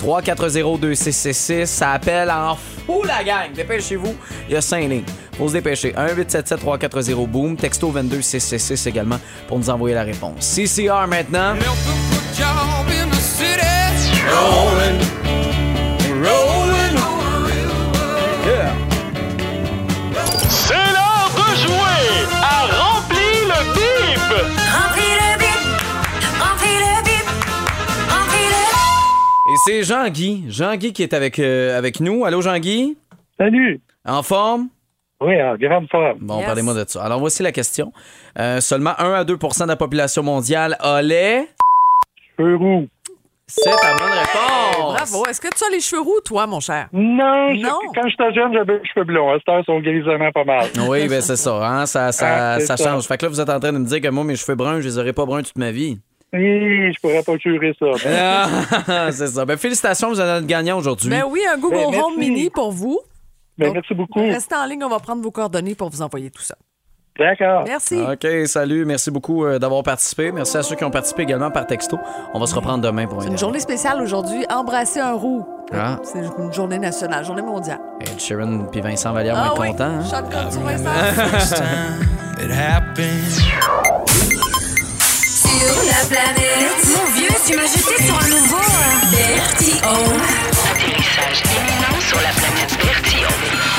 340 0.00 0.80
2666. 0.80 1.66
Ça 1.66 1.92
appelle 1.92 2.28
en 2.30 2.56
fou 2.56 3.04
la 3.04 3.22
gang. 3.22 3.52
Dépêchez-vous. 3.54 4.16
Il 4.48 4.54
y 4.54 4.56
a 4.56 4.60
5 4.60 4.88
lignes. 4.88 5.04
Faut 5.38 5.46
se 5.46 5.52
dépêcher. 5.52 5.92
1-877 5.92 6.58
340 6.58 7.30
boom. 7.30 7.56
Texto 7.56 7.92
22666 7.92 8.88
également 8.88 9.20
pour 9.46 9.58
nous 9.58 9.70
envoyer 9.70 9.94
la 9.94 10.02
réponse. 10.02 10.40
CCR 10.40 11.06
maintenant. 11.06 11.54
Rolling. 14.28 15.45
Remplis 24.28 25.12
le 25.22 25.38
bip, 25.38 25.62
remplis 26.40 26.78
le 26.82 27.04
bip, 27.04 27.28
remplis 28.10 28.48
le 28.50 29.52
Et 29.52 29.56
c'est 29.64 29.82
Jean-Guy. 29.84 30.44
Jean-Guy 30.48 30.92
qui 30.92 31.04
est 31.04 31.14
avec, 31.14 31.38
euh, 31.38 31.78
avec 31.78 32.00
nous. 32.00 32.24
Allô, 32.24 32.40
Jean-Guy? 32.42 32.96
Salut! 33.38 33.80
En 34.04 34.24
forme? 34.24 34.68
Oui, 35.20 35.40
en 35.40 35.54
grande 35.56 35.88
forme. 35.90 36.18
Bon, 36.20 36.38
Yes. 36.38 36.46
parlez-moi 36.46 36.74
de 36.74 36.84
ça. 36.88 37.04
Alors, 37.04 37.20
voici 37.20 37.42
la 37.44 37.52
question. 37.52 37.92
Euh, 38.38 38.60
seulement 38.60 38.94
1 38.98 39.12
à 39.14 39.24
2% 39.24 39.62
de 39.64 39.68
la 39.68 39.76
population 39.76 40.24
mondiale 40.24 40.76
a 40.80 41.00
les... 41.02 41.46
Cheveux 42.36 42.56
roux. 42.56 42.88
C'est 43.48 43.70
ta 43.70 43.94
bonne 43.94 44.08
réponse. 44.10 44.94
Bravo. 45.10 45.26
Est-ce 45.26 45.40
que 45.40 45.46
tu 45.56 45.64
as 45.64 45.70
les 45.70 45.80
cheveux 45.80 46.02
roux, 46.02 46.20
toi, 46.24 46.46
mon 46.48 46.58
cher? 46.58 46.88
Non, 46.92 47.54
je- 47.54 47.62
Non. 47.62 47.78
quand 47.94 48.08
j'étais 48.08 48.34
jeune, 48.34 48.52
j'avais 48.52 48.78
les 48.78 48.84
cheveux 48.92 49.04
blonds. 49.04 49.30
À 49.30 49.38
cette 49.38 49.48
heure, 49.48 49.60
ils 49.60 49.64
sont 49.64 49.78
grisonnants 49.80 50.32
pas 50.32 50.42
mal. 50.44 50.66
Oui, 50.88 51.06
ben 51.06 51.20
c'est 51.20 51.36
ça, 51.36 51.54
hein? 51.64 51.86
ça, 51.86 52.10
ça, 52.10 52.26
Ah, 52.54 52.56
c'est 52.60 52.66
ça 52.66 52.76
ça. 52.76 52.84
change. 52.90 53.06
Fait 53.06 53.16
que 53.16 53.24
là, 53.24 53.28
vous 53.30 53.40
êtes 53.40 53.48
en 53.48 53.60
train 53.60 53.72
de 53.72 53.78
me 53.78 53.84
dire 53.86 54.00
que 54.00 54.08
moi, 54.08 54.24
mes 54.24 54.34
cheveux 54.36 54.56
bruns, 54.56 54.80
je 54.80 54.86
les 54.88 54.98
aurais 54.98 55.12
pas 55.12 55.24
bruns 55.26 55.42
toute 55.42 55.58
ma 55.58 55.70
vie. 55.70 55.98
Oui, 56.32 56.92
je 56.92 57.00
pourrais 57.00 57.22
pas 57.22 57.36
jurer 57.38 57.72
ça. 57.78 57.86
Ah, 58.88 59.12
c'est 59.12 59.28
ça. 59.28 59.44
Ben, 59.44 59.56
félicitations, 59.56 60.08
vous 60.08 60.20
êtes 60.20 60.26
notre 60.26 60.46
gagnant 60.46 60.78
aujourd'hui. 60.78 61.08
Ben 61.08 61.22
oui, 61.28 61.40
un 61.48 61.56
Google 61.56 61.92
Ben. 61.92 62.00
Home 62.00 62.18
Mini 62.18 62.50
pour 62.50 62.72
vous. 62.72 62.98
Ben, 63.56 63.66
Donc, 63.66 63.74
merci 63.76 63.94
beaucoup. 63.94 64.20
Restez 64.20 64.56
en 64.56 64.66
ligne, 64.66 64.82
on 64.82 64.88
va 64.88 64.98
prendre 64.98 65.22
vos 65.22 65.30
coordonnées 65.30 65.76
pour 65.76 65.88
vous 65.88 66.02
envoyer 66.02 66.30
tout 66.30 66.42
ça. 66.42 66.56
D'accord. 67.18 67.64
Merci. 67.66 67.98
OK, 68.00 68.26
salut. 68.46 68.84
Merci 68.84 69.10
beaucoup 69.10 69.44
euh, 69.44 69.58
d'avoir 69.58 69.82
participé. 69.82 70.30
Merci 70.32 70.56
à 70.58 70.62
ceux 70.62 70.76
qui 70.76 70.84
ont 70.84 70.90
participé 70.90 71.22
également 71.22 71.50
par 71.50 71.66
texto. 71.66 71.98
On 72.34 72.38
va 72.40 72.46
se 72.46 72.54
reprendre 72.54 72.82
demain 72.82 73.06
pour 73.06 73.22
C'est 73.22 73.28
une 73.28 73.38
journée 73.38 73.60
spéciale 73.60 74.00
aujourd'hui. 74.02 74.44
Embrasser 74.50 75.00
un 75.00 75.14
roux. 75.14 75.46
Ah. 75.72 75.96
C'est 76.04 76.18
une 76.38 76.52
journée 76.52 76.78
nationale, 76.78 77.24
journée 77.24 77.42
mondiale. 77.42 77.78
Ed 78.00 78.20
Sheeran 78.20 78.66
puis 78.70 78.80
Vincent 78.80 79.12
Vallière 79.12 79.34
vont 79.34 79.42
Ah 79.44 79.52
être 79.52 79.60
oui, 79.60 79.68
contents. 79.70 79.84
hein? 79.84 80.04
chante 80.08 80.30
comme 80.30 80.48
tu, 80.50 80.58
Vincent. 80.58 81.56
Sur 85.36 85.82
la 85.86 86.06
planète. 86.08 86.84
Mon 86.86 87.12
vieux, 87.18 87.34
tu 87.46 87.56
m'as 87.56 87.66
jeté 87.66 88.02
sur 88.04 88.14
un 88.14 88.28
nouveau. 88.28 88.62
Bertillon. 89.10 90.20
Atterrissage 90.70 91.42
imminent 91.56 92.00
sur 92.00 92.18
la 92.18 92.30
planète 92.30 92.76
Bertillon. 92.76 93.75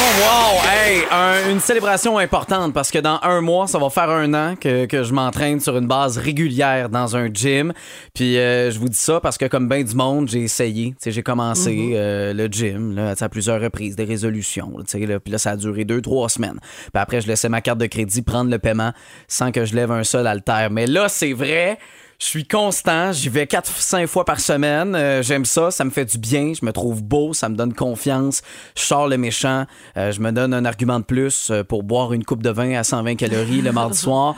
Oh, 0.00 0.20
wow! 0.20 0.60
Hey, 0.70 1.02
un- 1.10 1.50
une 1.50 1.60
célébration 1.60 2.18
importante 2.18 2.72
parce 2.72 2.90
que 2.90 2.98
dans 2.98 3.18
un 3.22 3.40
mois, 3.40 3.66
ça 3.66 3.78
va 3.78 3.90
faire 3.90 4.08
un 4.10 4.32
an 4.34 4.54
que, 4.54 4.86
que 4.86 5.02
je 5.02 5.12
m'entraîne 5.12 5.58
sur 5.60 5.76
une 5.76 5.88
base 5.88 6.18
régulière 6.18 6.88
dans 6.88 7.16
un 7.16 7.28
gym. 7.32 7.72
Puis 8.14 8.38
euh, 8.38 8.70
je 8.70 8.78
vous 8.78 8.88
dis 8.88 8.96
ça 8.98 9.18
parce 9.20 9.36
que 9.36 9.46
comme 9.46 9.68
bien 9.68 9.82
du 9.82 9.94
monde, 9.96 10.28
j'ai 10.28 10.40
essayé. 10.42 10.94
J'ai 11.04 11.22
commencé 11.22 11.90
euh, 11.94 12.32
le 12.32 12.46
gym 12.46 12.94
là, 12.94 13.14
à 13.18 13.28
plusieurs 13.28 13.60
reprises, 13.60 13.96
des 13.96 14.04
résolutions. 14.04 14.72
là. 14.78 14.84
Puis 15.18 15.32
là, 15.32 15.38
ça 15.38 15.50
a 15.52 15.56
duré 15.56 15.84
deux, 15.84 16.00
trois 16.00 16.28
semaines. 16.28 16.58
Puis 16.60 16.90
après, 17.02 17.20
je 17.20 17.26
laissais 17.26 17.48
ma 17.48 17.60
carte 17.60 17.78
de 17.78 17.86
crédit 17.86 18.22
prendre 18.22 18.50
le 18.50 18.58
paiement 18.58 18.92
sans 19.26 19.50
que 19.50 19.64
je 19.64 19.74
lève 19.74 19.90
un 19.90 20.04
seul 20.04 20.26
haltère. 20.26 20.68
Mais 20.70 20.86
là, 20.86 21.08
c'est 21.08 21.32
vrai. 21.32 21.78
Je 22.20 22.26
suis 22.26 22.48
constant, 22.48 23.12
j'y 23.12 23.28
vais 23.28 23.44
4-5 23.44 24.08
fois 24.08 24.24
par 24.24 24.40
semaine. 24.40 24.96
Euh, 24.96 25.22
J'aime 25.22 25.44
ça, 25.44 25.70
ça 25.70 25.84
me 25.84 25.90
fait 25.90 26.04
du 26.04 26.18
bien, 26.18 26.52
je 26.52 26.66
me 26.66 26.72
trouve 26.72 27.00
beau, 27.00 27.32
ça 27.32 27.48
me 27.48 27.54
donne 27.54 27.72
confiance. 27.72 28.42
Je 28.76 28.82
sors 28.82 29.06
le 29.06 29.16
méchant, 29.16 29.66
euh, 29.96 30.10
je 30.10 30.20
me 30.20 30.32
donne 30.32 30.52
un 30.52 30.64
argument 30.64 30.98
de 30.98 31.04
plus 31.04 31.50
euh, 31.52 31.62
pour 31.62 31.84
boire 31.84 32.12
une 32.12 32.24
coupe 32.24 32.42
de 32.42 32.50
vin 32.50 32.74
à 32.74 32.82
120 32.82 33.14
calories 33.14 33.62
le 33.62 33.70
mardi 33.70 33.96
soir. 33.96 34.34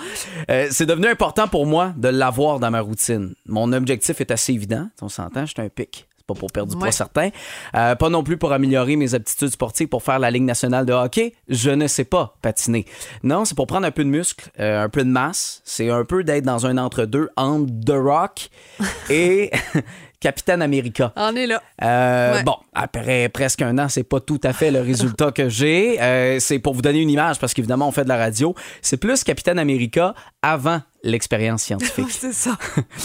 C'est 0.48 0.84
devenu 0.84 1.06
important 1.06 1.48
pour 1.48 1.64
moi 1.64 1.94
de 1.96 2.08
l'avoir 2.08 2.60
dans 2.60 2.70
ma 2.70 2.82
routine. 2.82 3.34
Mon 3.46 3.72
objectif 3.72 4.20
est 4.20 4.30
assez 4.30 4.52
évident, 4.52 4.88
on 5.00 5.08
s'entend, 5.08 5.46
je 5.46 5.52
suis 5.52 5.62
un 5.62 5.70
pic. 5.70 6.06
Pas 6.34 6.38
pour 6.38 6.52
perdre 6.52 6.70
du 6.70 6.76
Ouais. 6.76 6.82
poids 6.82 6.92
certain. 6.92 7.30
Euh, 7.74 7.94
pas 7.96 8.08
non 8.08 8.22
plus 8.22 8.36
pour 8.36 8.52
améliorer 8.52 8.96
mes 8.96 9.14
aptitudes 9.14 9.48
sportives 9.50 9.88
pour 9.88 10.02
faire 10.02 10.18
la 10.18 10.30
Ligue 10.30 10.44
nationale 10.44 10.86
de 10.86 10.92
hockey. 10.92 11.34
Je 11.48 11.70
ne 11.70 11.86
sais 11.88 12.04
pas 12.04 12.36
patiner. 12.42 12.84
Non, 13.22 13.44
c'est 13.44 13.54
pour 13.56 13.66
prendre 13.66 13.86
un 13.86 13.90
peu 13.90 14.04
de 14.04 14.08
muscle, 14.08 14.48
euh, 14.60 14.84
un 14.84 14.88
peu 14.88 15.02
de 15.02 15.08
masse. 15.10 15.60
C'est 15.64 15.90
un 15.90 16.04
peu 16.04 16.22
d'être 16.22 16.44
dans 16.44 16.66
un 16.66 16.78
entre-deux 16.78 17.30
entre 17.36 17.66
The 17.84 17.94
Rock 17.96 18.48
et 19.10 19.50
Capitaine 20.20 20.60
America. 20.60 21.12
On 21.16 21.34
est 21.34 21.46
là. 21.46 21.62
Euh, 21.82 22.34
Ouais. 22.34 22.42
Bon, 22.42 22.56
après 22.74 23.28
presque 23.30 23.62
un 23.62 23.78
an, 23.78 23.88
c'est 23.88 24.02
pas 24.04 24.20
tout 24.20 24.38
à 24.44 24.52
fait 24.52 24.70
le 24.70 24.80
résultat 24.82 25.32
que 25.32 25.48
j'ai. 25.48 26.00
Euh, 26.00 26.38
c'est 26.38 26.58
pour 26.58 26.74
vous 26.74 26.82
donner 26.82 27.00
une 27.00 27.08
image, 27.10 27.38
parce 27.38 27.54
qu'évidemment, 27.54 27.88
on 27.88 27.92
fait 27.92 28.04
de 28.04 28.08
la 28.10 28.18
radio. 28.18 28.54
C'est 28.82 28.98
plus 28.98 29.24
Capitaine 29.24 29.58
America 29.58 30.14
avant 30.42 30.82
l'expérience 31.02 31.62
scientifique. 31.64 32.06
Oui, 32.06 32.12
c'est 32.12 32.32
ça. 32.32 32.56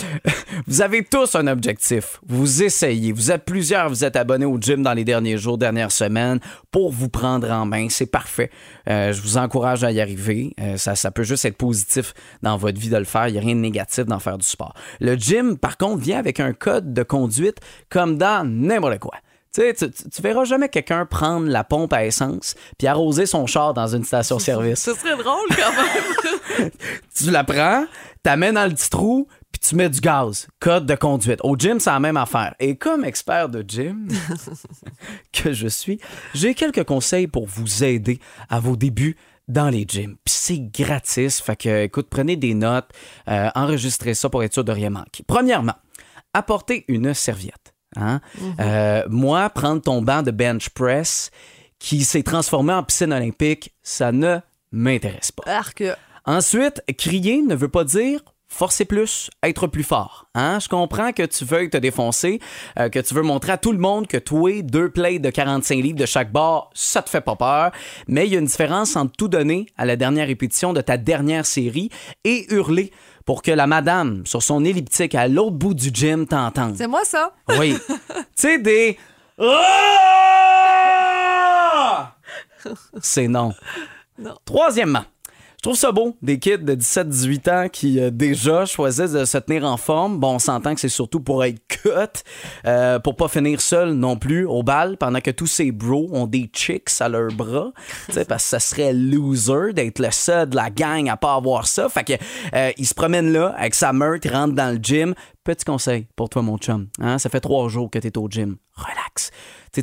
Vous 0.68 0.82
avez 0.82 1.04
tous 1.04 1.36
un 1.36 1.48
objectif. 1.48 2.20
Vous 2.28 2.64
essayez. 2.64 3.12
Vous 3.12 3.32
êtes 3.32 3.46
plusieurs, 3.46 3.90
vous 3.90 4.04
êtes 4.04 4.16
abonnés 4.16 4.46
au 4.46 4.58
gym 4.60 4.84
dans 4.84 4.94
les 4.94 5.04
derniers 5.04 5.38
jours, 5.38 5.58
dernières 5.58 5.92
semaines 5.92 6.40
pour 6.72 6.92
vous 6.92 7.10
prendre 7.10 7.50
en 7.52 7.66
main. 7.66 7.88
C'est 7.90 8.06
parfait. 8.06 8.50
Euh, 8.90 9.14
je 9.14 9.22
vous 9.22 9.38
encourage 9.38 9.84
à 9.84 9.92
y 9.92 10.02
arriver. 10.02 10.54
Euh, 10.60 10.78
ça, 10.78 10.96
ça 10.96 11.12
peut 11.12 11.24
juste 11.24 11.46
être 11.46 11.58
positif 11.58 12.14
dans 12.42 12.58
votre 12.58 12.80
vie 12.80 12.90
de 12.90 12.98
le 12.98 13.06
faire. 13.06 13.28
Il 13.28 13.34
n'y 13.34 13.38
a 13.38 13.42
rien 13.42 13.56
de 13.56 13.62
négatif 13.62 14.06
d'en 14.06 14.20
faire 14.20 14.38
du 14.38 14.48
sport. 14.48 14.74
Le 15.00 15.16
gym, 15.16 15.58
par 15.58 15.78
contre, 15.78 16.02
vient 16.02 16.20
avec 16.20 16.40
un 16.40 16.54
code 16.54 16.94
de 16.94 17.04
conduite 17.04 17.58
comme 17.90 18.18
dans 18.18 18.48
n'importe 18.48 19.00
quoi. 19.00 19.14
Tu, 19.56 19.62
sais, 19.62 19.74
tu, 19.74 19.90
tu- 19.90 20.10
tu 20.10 20.22
verras 20.22 20.44
jamais 20.44 20.68
quelqu'un 20.68 21.06
prendre 21.06 21.48
la 21.48 21.64
pompe 21.64 21.94
à 21.94 22.06
essence 22.06 22.56
puis 22.78 22.88
arroser 22.88 23.26
son 23.26 23.48
char 23.48 23.74
dans 23.74 23.88
une 23.88 24.04
station-service. 24.04 24.80
Ce 24.84 24.94
serait 24.94 25.16
drôle 25.16 25.48
quand 25.50 26.60
même. 26.60 26.72
tu 27.16 27.32
la 27.32 27.44
prends, 27.46 27.86
t'amènes 28.22 28.56
dans 28.56 28.66
le 28.66 28.74
petit 28.74 28.90
trou, 28.90 29.28
puis 29.54 29.62
tu 29.62 29.76
mets 29.76 29.90
du 29.90 30.02
gaz. 30.02 30.48
Code 30.60 30.86
de 30.86 30.96
conduite. 30.96 31.40
Au 31.44 31.56
gym, 31.58 31.80
c'est 31.80 31.90
la 31.90 32.02
même 32.02 32.18
affaire. 32.18 32.54
Et 32.60 32.76
comme 32.76 33.06
expert 33.06 33.48
de 33.48 33.64
gym 33.66 34.10
que 35.32 35.54
je 35.54 35.68
suis, 35.68 36.00
j'ai 36.34 36.54
quelques 36.54 36.84
conseils 36.84 37.28
pour 37.28 37.46
vous 37.48 37.84
aider 37.84 38.20
à 38.50 38.60
vos 38.60 38.76
débuts 38.76 39.16
dans 39.48 39.70
les 39.70 39.86
gyms. 39.88 40.16
Puis 40.26 40.34
c'est 40.36 40.60
gratis. 40.60 41.40
Fait 41.40 41.56
que, 41.56 41.84
écoute, 41.84 42.08
prenez 42.10 42.36
des 42.36 42.56
notes, 42.56 42.90
euh, 43.30 43.50
enregistrez 43.56 44.16
ça 44.16 44.28
pour 44.30 44.44
être 44.44 44.54
sûr 44.54 44.64
de 44.66 44.72
rien 44.72 44.90
manquer. 44.90 45.24
Premièrement, 45.26 45.76
apportez 46.34 46.84
une 46.88 47.14
serviette. 47.14 47.75
Hein? 47.96 48.22
Euh, 48.60 49.04
moi, 49.10 49.50
prendre 49.50 49.82
ton 49.82 50.02
banc 50.02 50.22
de 50.22 50.32
bench 50.32 50.70
press 50.70 51.32
qui 51.80 52.04
s'est 52.04 52.24
transformé 52.24 52.74
en 52.74 52.84
piscine 52.84 53.14
olympique, 53.14 53.74
ça 53.84 54.12
ne 54.12 54.38
m'intéresse 54.72 55.32
pas. 55.32 55.44
Arc. 55.46 55.84
Ensuite, 56.26 56.82
crier 56.98 57.42
ne 57.42 57.56
veut 57.56 57.70
pas 57.70 57.84
dire 57.84 58.22
forcer 58.48 58.86
plus, 58.86 59.30
être 59.44 59.68
plus 59.68 59.84
fort. 59.84 60.28
Hein? 60.34 60.60
Je 60.60 60.70
comprends 60.70 61.12
que 61.12 61.24
tu 61.24 61.44
veuilles 61.44 61.70
te 61.70 61.78
défoncer, 61.78 62.40
euh, 62.80 62.90
que 62.90 63.00
tu 63.00 63.14
veux 63.14 63.22
montrer 63.22 63.52
à 63.52 63.58
tout 63.58 63.74
le 63.74 63.78
monde 63.78 64.08
que 64.08 64.18
toi, 64.18 64.62
deux 64.62 64.90
plates 64.90 65.22
de 65.22 65.30
45 65.30 65.76
livres 65.76 66.00
de 66.00 66.06
chaque 66.06 66.32
bord, 66.32 66.70
ça 66.74 67.02
te 67.02 67.10
fait 67.10 67.22
pas 67.22 67.36
peur. 67.36 67.72
Mais 68.08 68.26
il 68.26 68.34
y 68.34 68.36
a 68.36 68.40
une 68.40 68.46
différence 68.46 68.96
entre 68.96 69.12
tout 69.18 69.28
donner 69.28 69.68
à 69.78 69.86
la 69.86 69.98
dernière 69.98 70.28
répétition 70.28 70.72
de 70.74 70.82
ta 70.82 70.98
dernière 70.98 71.46
série 71.46 71.90
et 72.24 72.52
hurler 72.54 72.92
pour 73.26 73.42
que 73.42 73.52
la 73.52 73.68
madame 73.68 74.26
sur 74.26 74.42
son 74.44 74.64
elliptique 74.64 75.16
à 75.16 75.28
l'autre 75.28 75.56
bout 75.56 75.74
du 75.74 75.90
gym 75.92 76.28
t'entende. 76.28 76.76
C'est 76.78 76.88
moi 76.88 77.04
ça? 77.04 77.34
Oui. 77.60 77.76
tu 77.90 78.24
sais, 78.36 78.60
des. 78.60 78.98
Ah! 79.40 80.16
C'est 83.02 83.28
non. 83.28 83.54
Non. 84.18 84.36
Troisièmement, 84.46 85.04
trouve 85.66 85.78
ça 85.78 85.92
beau, 85.92 86.16
des 86.22 86.38
kids 86.38 86.60
de 86.60 86.76
17-18 86.76 87.50
ans 87.50 87.70
qui 87.70 88.00
euh, 88.00 88.12
déjà 88.12 88.66
choisissent 88.66 89.14
de 89.14 89.26
se 89.26 89.40
tenir 89.40 89.66
en 89.66 89.78
forme. 89.78 90.20
Bon, 90.20 90.36
on 90.36 90.40
s'entend 90.40 90.76
que 90.76 90.80
c'est 90.80 90.90
surtout 90.90 91.22
pour 91.22 91.44
être 91.44 91.60
cut, 91.68 91.90
euh, 92.68 93.00
pour 93.00 93.16
pas 93.16 93.28
finir 93.28 93.60
seul 93.60 93.94
non 93.94 94.16
plus 94.16 94.46
au 94.46 94.62
bal, 94.62 94.96
pendant 94.98 95.22
que 95.22 95.32
tous 95.32 95.48
ces 95.48 95.72
bros 95.72 96.08
ont 96.12 96.28
des 96.28 96.52
chicks 96.54 96.92
à 97.00 97.10
leurs 97.10 97.32
bras. 97.32 97.72
Tu 98.06 98.14
sais, 98.14 98.26
parce 98.26 98.44
que 98.44 98.50
ça 98.50 98.60
serait 98.60 98.94
loser 98.94 99.74
d'être 99.74 99.98
le 99.98 100.12
seul 100.12 100.50
de 100.50 100.56
la 100.56 100.70
gang 100.70 101.10
à 101.10 101.18
pas 101.18 101.34
avoir 101.34 101.66
ça. 101.66 101.90
Fait 101.90 102.04
que 102.04 102.14
euh, 102.54 102.72
il 102.78 102.86
se 102.86 102.94
promène 102.94 103.34
là 103.34 103.56
avec 103.58 103.74
sa 103.74 103.92
meute, 103.92 104.24
il 104.24 104.32
rentre 104.32 104.54
dans 104.54 104.72
le 104.72 104.80
gym. 104.80 105.16
Petit 105.44 105.66
conseil 105.66 106.08
pour 106.16 106.30
toi, 106.30 106.44
mon 106.44 106.58
chum. 106.60 106.88
Hein? 107.00 107.18
Ça 107.18 107.30
fait 107.30 107.40
trois 107.40 107.70
jours 107.70 107.90
que 107.90 107.98
tu 107.98 108.08
es 108.08 108.18
au 108.20 108.28
gym. 108.30 108.58
Relax. 108.76 109.32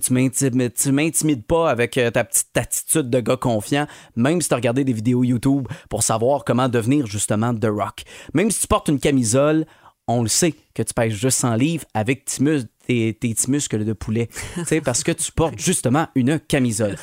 Tu 0.00 0.12
m'intimides, 0.12 0.74
tu 0.74 0.92
m'intimides 0.92 1.44
pas 1.44 1.70
avec 1.70 1.96
euh, 1.98 2.10
ta 2.10 2.24
petite 2.24 2.56
attitude 2.56 3.10
de 3.10 3.20
gars 3.20 3.36
confiant, 3.36 3.86
même 4.16 4.40
si 4.40 4.48
tu 4.48 4.54
as 4.54 4.56
regardé 4.56 4.84
des 4.84 4.92
vidéos 4.92 5.24
YouTube 5.24 5.66
pour 5.88 6.02
savoir 6.02 6.44
comment 6.44 6.68
devenir 6.68 7.06
justement 7.06 7.54
The 7.54 7.66
Rock. 7.66 8.02
Même 8.34 8.50
si 8.50 8.60
tu 8.62 8.66
portes 8.66 8.88
une 8.88 9.00
camisole, 9.00 9.66
on 10.08 10.22
le 10.22 10.28
sait 10.28 10.54
que 10.74 10.82
tu 10.82 10.92
pèses 10.94 11.12
juste 11.12 11.38
100 11.38 11.54
livres 11.54 11.84
avec 11.94 12.24
tes, 12.24 12.42
mus- 12.42 12.66
tes, 12.86 13.14
tes 13.14 13.34
petits 13.34 13.50
muscles 13.50 13.84
de 13.84 13.92
poulet. 13.92 14.28
Tu 14.54 14.64
sais, 14.64 14.80
parce 14.80 15.02
que 15.02 15.12
tu 15.12 15.32
portes 15.32 15.58
justement 15.58 16.06
une 16.14 16.38
camisole. 16.38 16.96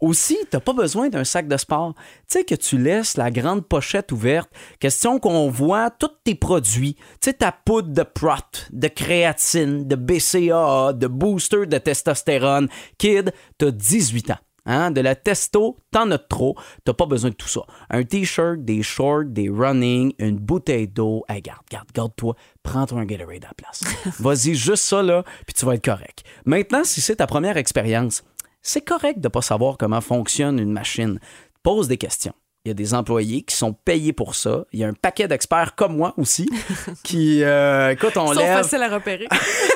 Aussi, 0.00 0.36
t'as 0.50 0.60
pas 0.60 0.72
besoin 0.72 1.08
d'un 1.08 1.24
sac 1.24 1.48
de 1.48 1.56
sport. 1.56 1.94
Tu 2.28 2.38
sais 2.38 2.44
que 2.44 2.54
tu 2.54 2.78
laisses 2.78 3.16
la 3.16 3.30
grande 3.30 3.66
pochette 3.66 4.12
ouverte. 4.12 4.50
Question 4.80 5.18
qu'on 5.18 5.48
voit 5.50 5.90
tous 5.90 6.10
tes 6.24 6.34
produits. 6.34 6.94
Tu 6.94 7.30
sais, 7.30 7.34
ta 7.34 7.52
poudre 7.52 7.88
de 7.88 8.02
prot, 8.02 8.68
de 8.72 8.88
créatine, 8.88 9.86
de 9.86 9.96
BCAA, 9.96 10.92
de 10.94 11.06
booster 11.06 11.66
de 11.66 11.78
testostérone. 11.78 12.68
Kid, 12.98 13.32
t'as 13.58 13.70
18 13.70 14.30
ans. 14.32 14.38
Hein? 14.66 14.90
De 14.90 15.00
la 15.00 15.14
testo, 15.14 15.78
t'en 15.90 16.10
as 16.10 16.18
trop. 16.18 16.56
T'as 16.84 16.94
pas 16.94 17.06
besoin 17.06 17.30
de 17.30 17.34
tout 17.34 17.48
ça. 17.48 17.62
Un 17.90 18.04
t-shirt, 18.04 18.60
des 18.60 18.82
shorts, 18.82 19.24
des 19.26 19.48
running, 19.48 20.14
une 20.18 20.38
bouteille 20.38 20.88
d'eau. 20.88 21.24
Hey, 21.28 21.42
garde, 21.42 21.62
garde, 21.70 21.88
garde-toi. 21.94 22.34
Prends-toi 22.62 23.00
un 23.00 23.04
Gatorade 23.04 23.44
à 23.44 23.48
la 23.48 23.54
place. 23.54 23.82
Vas-y, 24.20 24.54
juste 24.54 24.84
ça, 24.84 25.02
là, 25.02 25.24
puis 25.46 25.54
tu 25.54 25.66
vas 25.66 25.74
être 25.74 25.84
correct. 25.84 26.24
Maintenant, 26.44 26.84
si 26.84 27.00
c'est 27.00 27.16
ta 27.16 27.26
première 27.26 27.56
expérience, 27.56 28.24
c'est 28.62 28.80
correct 28.80 29.20
de 29.20 29.28
pas 29.28 29.42
savoir 29.42 29.76
comment 29.76 30.00
fonctionne 30.00 30.58
une 30.58 30.72
machine. 30.72 31.20
Pose 31.62 31.88
des 31.88 31.98
questions. 31.98 32.34
Il 32.64 32.68
y 32.68 32.70
a 32.70 32.74
des 32.74 32.94
employés 32.94 33.42
qui 33.42 33.54
sont 33.54 33.74
payés 33.74 34.14
pour 34.14 34.34
ça. 34.34 34.64
Il 34.72 34.80
y 34.80 34.84
a 34.84 34.88
un 34.88 34.94
paquet 34.94 35.28
d'experts 35.28 35.74
comme 35.74 35.96
moi 35.98 36.14
aussi 36.16 36.48
qui, 37.04 37.42
euh, 37.42 37.90
écoute, 37.90 38.16
on 38.16 38.32
Ils 38.32 38.36
sont 38.36 38.40
lève 38.40 38.56
faciles 38.56 38.82
à 38.82 38.88
repérer. 38.88 39.28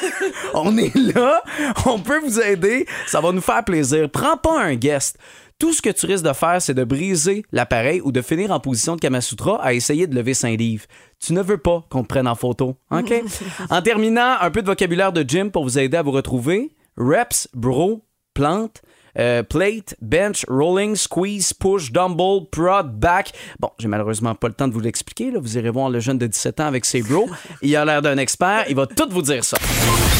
on 0.54 0.74
est 0.78 0.94
là, 0.94 1.42
on 1.84 1.98
peut 1.98 2.18
vous 2.20 2.40
aider, 2.40 2.86
ça 3.06 3.20
va 3.20 3.32
nous 3.32 3.42
faire 3.42 3.62
plaisir. 3.62 4.08
Prends 4.10 4.38
pas 4.38 4.58
un 4.58 4.74
guest. 4.74 5.18
Tout 5.58 5.74
ce 5.74 5.82
que 5.82 5.90
tu 5.90 6.06
risques 6.06 6.24
de 6.24 6.32
faire, 6.32 6.62
c'est 6.62 6.72
de 6.72 6.84
briser 6.84 7.44
l'appareil 7.52 8.00
ou 8.00 8.10
de 8.10 8.22
finir 8.22 8.52
en 8.52 8.60
position 8.60 8.96
de 8.96 9.00
Kamasutra 9.00 9.62
à 9.62 9.74
essayer 9.74 10.06
de 10.06 10.14
lever 10.14 10.32
5 10.32 10.56
livres. 10.58 10.86
Tu 11.20 11.34
ne 11.34 11.42
veux 11.42 11.58
pas 11.58 11.84
qu'on 11.90 12.04
te 12.04 12.08
prenne 12.08 12.28
en 12.28 12.36
photo, 12.36 12.76
OK? 12.90 13.12
en 13.70 13.82
terminant, 13.82 14.36
un 14.40 14.50
peu 14.50 14.62
de 14.62 14.66
vocabulaire 14.66 15.12
de 15.12 15.28
gym 15.28 15.50
pour 15.50 15.64
vous 15.64 15.78
aider 15.78 15.96
à 15.98 16.02
vous 16.02 16.12
retrouver. 16.12 16.70
Reps, 16.96 17.48
bro, 17.52 18.02
plante, 18.32 18.80
euh, 19.18 19.42
plate, 19.42 19.94
bench, 20.00 20.44
rolling, 20.48 20.96
squeeze, 20.96 21.52
push, 21.52 21.90
dumbbell, 21.92 22.46
prod, 22.50 22.98
back. 22.98 23.32
Bon, 23.58 23.70
j'ai 23.78 23.88
malheureusement 23.88 24.34
pas 24.34 24.48
le 24.48 24.54
temps 24.54 24.68
de 24.68 24.72
vous 24.72 24.80
l'expliquer. 24.80 25.30
Là. 25.30 25.40
Vous 25.40 25.56
irez 25.58 25.70
voir 25.70 25.90
le 25.90 26.00
jeune 26.00 26.18
de 26.18 26.26
17 26.26 26.60
ans 26.60 26.66
avec 26.66 26.84
ses 26.84 27.02
bros. 27.02 27.28
Il 27.62 27.74
a 27.76 27.84
l'air 27.84 28.02
d'un 28.02 28.18
expert. 28.18 28.64
Il 28.68 28.76
va 28.76 28.86
tout 28.86 29.08
vous 29.10 29.22
dire 29.22 29.44
ça. 29.44 29.56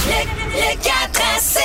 Le 0.06 0.82
4 0.82 1.20
à 1.36 1.38
7. 1.38 1.58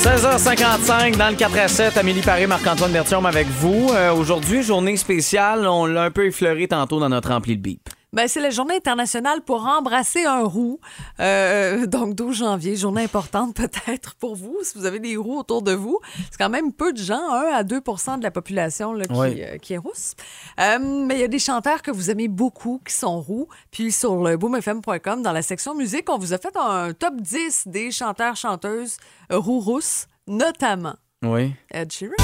16h55 0.00 1.16
dans 1.18 1.28
le 1.28 1.36
4 1.36 1.58
à 1.58 1.68
7, 1.68 1.98
Amélie 1.98 2.22
Paré, 2.22 2.46
Marc-Antoine 2.46 2.90
Bertium 2.90 3.26
avec 3.26 3.46
vous. 3.46 3.90
Euh, 3.92 4.12
Aujourd'hui, 4.14 4.62
journée 4.62 4.96
spéciale, 4.96 5.66
on 5.66 5.84
l'a 5.84 6.04
un 6.04 6.10
peu 6.10 6.26
effleuré 6.26 6.66
tantôt 6.68 6.98
dans 7.00 7.10
notre 7.10 7.28
rempli 7.28 7.54
de 7.56 7.62
bip. 7.62 7.88
Ben, 8.12 8.26
c'est 8.26 8.40
la 8.40 8.50
journée 8.50 8.74
internationale 8.76 9.40
pour 9.42 9.66
embrasser 9.66 10.24
un 10.24 10.42
roux. 10.42 10.80
Euh, 11.20 11.86
donc, 11.86 12.14
12 12.14 12.36
janvier, 12.38 12.74
journée 12.76 13.04
importante 13.04 13.54
peut-être 13.54 14.14
pour 14.16 14.34
vous, 14.34 14.56
si 14.62 14.76
vous 14.78 14.84
avez 14.84 14.98
des 14.98 15.16
roux 15.16 15.38
autour 15.38 15.62
de 15.62 15.72
vous. 15.72 15.98
C'est 16.30 16.36
quand 16.38 16.48
même 16.50 16.72
peu 16.72 16.92
de 16.92 16.98
gens, 16.98 17.32
1 17.32 17.52
à 17.54 17.62
2 17.62 17.80
de 18.18 18.22
la 18.22 18.30
population 18.30 18.92
là, 18.92 19.04
qui, 19.06 19.12
Oui. 19.12 19.42
euh, 19.42 19.58
qui 19.58 19.74
est 19.74 19.78
rousse. 19.78 20.14
Euh, 20.58 20.78
mais 20.80 21.14
il 21.14 21.20
y 21.20 21.24
a 21.24 21.28
des 21.28 21.38
chanteurs 21.38 21.82
que 21.82 21.90
vous 21.92 22.10
aimez 22.10 22.28
beaucoup 22.28 22.80
qui 22.84 22.94
sont 22.94 23.20
roux. 23.20 23.46
Puis 23.70 23.92
sur 23.92 24.16
le 24.16 24.36
boomfm.com, 24.36 25.22
dans 25.22 25.32
la 25.32 25.42
section 25.42 25.74
musique, 25.74 26.10
on 26.10 26.18
vous 26.18 26.32
a 26.32 26.38
fait 26.38 26.56
un 26.56 26.92
top 26.92 27.14
10 27.20 27.64
des 27.68 27.90
chanteurs-chanteuses 27.92 28.96
roux 29.30 29.60
rousses, 29.60 30.06
notamment 30.26 30.94
Oui. 31.22 31.54
Ed 31.70 31.92
Sheeran. 31.92 32.14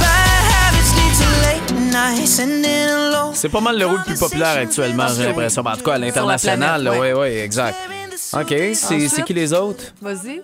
C'est 3.34 3.48
pas 3.48 3.60
mal 3.60 3.78
le 3.78 3.86
rôle 3.86 3.98
le 3.98 4.04
plus 4.04 4.18
populaire 4.18 4.56
actuellement, 4.58 5.08
j'ai 5.08 5.24
l'impression. 5.24 5.62
En 5.64 5.76
tout 5.76 5.82
cas, 5.82 5.94
à 5.94 5.98
l'international, 5.98 6.90
oui, 7.00 7.12
oui, 7.12 7.28
exact. 7.38 7.76
OK, 8.32 8.54
c'est 8.74 9.22
qui 9.24 9.34
les 9.34 9.52
autres? 9.52 9.84
Vas-y. 10.00 10.42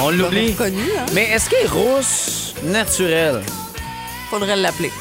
On 0.00 0.10
l'oublie. 0.10 0.54
Hein? 0.60 1.06
Mais 1.12 1.24
est-ce 1.30 1.50
qu'elle 1.50 1.64
est 1.64 1.68
rousse? 1.68 2.54
Naturelle? 2.62 3.42
Faudrait 4.30 4.56
l'appeler. 4.56 4.92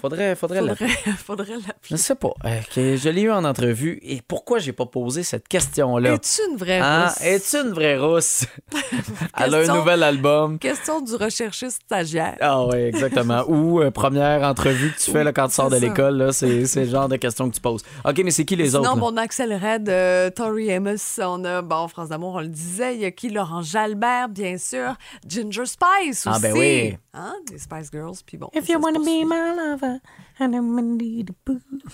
Faudrait, 0.00 0.34
faudrait, 0.34 0.62
la- 0.62 0.74
Faudrait, 0.74 0.94
faudrait 1.26 1.46
Je 1.60 1.66
l'appeler. 1.68 1.96
sais 1.98 2.14
pas. 2.14 2.30
Euh, 2.44 2.60
que 2.74 2.96
je 2.96 3.08
l'ai 3.08 3.22
eu 3.22 3.30
en 3.30 3.44
entrevue 3.44 3.98
et 4.02 4.22
pourquoi 4.26 4.58
j'ai 4.58 4.72
pas 4.72 4.86
posé 4.86 5.22
cette 5.22 5.46
question-là? 5.48 6.14
Es-tu 6.14 6.40
une 6.50 6.56
vraie 6.56 6.78
Hein? 6.80 7.06
rousse? 7.08 7.20
Es-tu 7.20 7.56
une 7.56 7.72
vraie 7.72 7.98
rousse? 7.98 8.44
Elle 9.38 9.54
a 9.54 9.58
un 9.58 9.76
nouvel 9.78 10.02
album. 10.02 10.58
Question 10.58 11.00
du 11.00 11.14
recherchiste 11.14 11.82
stagiaire. 11.84 12.36
Ah 12.40 12.64
oui, 12.66 12.76
exactement. 12.78 13.44
Ou 13.48 13.80
euh, 13.80 13.90
première 13.90 14.42
entrevue 14.42 14.92
que 14.92 14.98
tu 15.00 15.10
fais 15.10 15.24
là, 15.24 15.32
quand 15.32 15.48
tu 15.48 15.54
sors 15.54 15.70
de 15.70 15.76
l'école, 15.76 16.32
c'est 16.32 16.64
le 16.76 16.84
genre 16.86 17.08
de 17.08 17.16
questions 17.16 17.48
que 17.48 17.54
tu 17.54 17.60
poses. 17.60 17.82
OK, 18.04 18.20
mais 18.24 18.30
c'est 18.30 18.44
qui 18.44 18.56
les 18.56 18.70
Sinon, 18.70 18.80
autres? 18.80 18.90
là? 18.94 18.96
mon 18.96 19.16
Axel 19.16 19.52
Red, 19.54 19.88
euh, 19.88 20.30
Tori 20.30 20.72
Amos, 20.72 20.96
on 21.18 21.44
a, 21.44 21.62
bon, 21.62 21.88
France 21.88 22.08
d'amour, 22.08 22.34
on 22.34 22.40
le 22.40 22.48
disait, 22.48 22.94
il 22.94 23.00
y 23.00 23.04
a 23.04 23.10
qui? 23.10 23.30
Laurent 23.30 23.62
Jalbert, 23.62 24.28
bien 24.28 24.58
sûr, 24.58 24.94
Ginger 25.26 25.66
Spice 25.66 26.26
aussi. 26.26 26.28
Ah, 26.28 26.38
ben 26.40 26.52
oui. 26.56 26.96
Hein? 27.14 27.34
Des 27.50 27.58
Spice 27.58 27.90
Girls, 27.92 28.16
puis 28.24 28.36
bon. 28.36 28.48
If 28.54 28.66
ça 28.66 28.72
you 28.72 28.80
wanna 28.80 28.98
poursuit. 28.98 29.24
be 29.24 29.28
my 29.28 29.56
lover, 29.56 29.89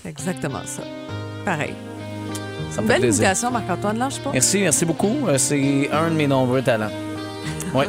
Exactement 0.04 0.60
ça. 0.64 0.82
Pareil. 1.44 1.74
Ça 2.70 2.80
me 2.82 2.86
fait 2.86 2.92
Belle 2.94 3.00
plaisir. 3.02 3.22
imitation, 3.24 3.50
Marc-Antoine, 3.50 3.98
lâche 3.98 4.18
pas. 4.20 4.30
Merci, 4.32 4.58
merci 4.60 4.84
beaucoup. 4.84 5.14
Euh, 5.28 5.38
C'est 5.38 5.88
un 5.92 6.10
de 6.10 6.14
mes 6.14 6.26
nombreux 6.26 6.62
talents. 6.62 6.90
Oui. 7.74 7.84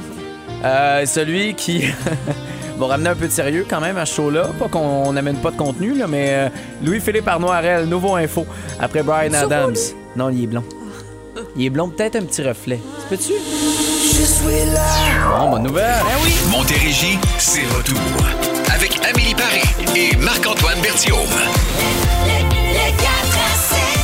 Euh, 0.63 1.05
celui 1.05 1.53
qui 1.55 1.83
va 2.77 2.87
ramener 2.87 3.09
un 3.09 3.15
peu 3.15 3.27
de 3.27 3.31
sérieux 3.31 3.65
quand 3.69 3.81
même 3.81 3.97
à 3.97 4.05
ce 4.05 4.15
show-là. 4.15 4.47
Pas 4.59 4.67
qu'on 4.67 5.11
n'amène 5.13 5.37
pas 5.37 5.51
de 5.51 5.57
contenu, 5.57 5.93
là, 5.93 6.07
mais 6.07 6.27
euh, 6.31 6.49
Louis-Philippe 6.83 7.27
Arnoirel, 7.27 7.85
nouveau 7.85 8.15
info, 8.15 8.45
après 8.79 9.03
Brian 9.03 9.33
Adams. 9.33 9.75
Non, 10.15 10.29
il 10.29 10.43
est 10.43 10.47
blond. 10.47 10.63
Il 11.55 11.65
est 11.65 11.69
blond, 11.69 11.89
peut-être 11.89 12.15
un 12.15 12.23
petit 12.23 12.41
reflet. 12.41 12.79
Tu 13.01 13.07
peux-tu? 13.09 13.33
Je 13.33 14.23
suis 14.23 14.73
là. 14.73 15.37
Bon, 15.39 15.51
bonne 15.51 15.63
nouvelle. 15.63 15.95
Montérégie, 16.49 17.19
c'est 17.37 17.65
retour. 17.75 17.97
Avec 18.73 18.97
Amélie 19.05 19.35
Paris 19.35 19.61
et 19.97 20.15
Marc-Antoine 20.17 20.79
Berthiaume. 20.81 22.06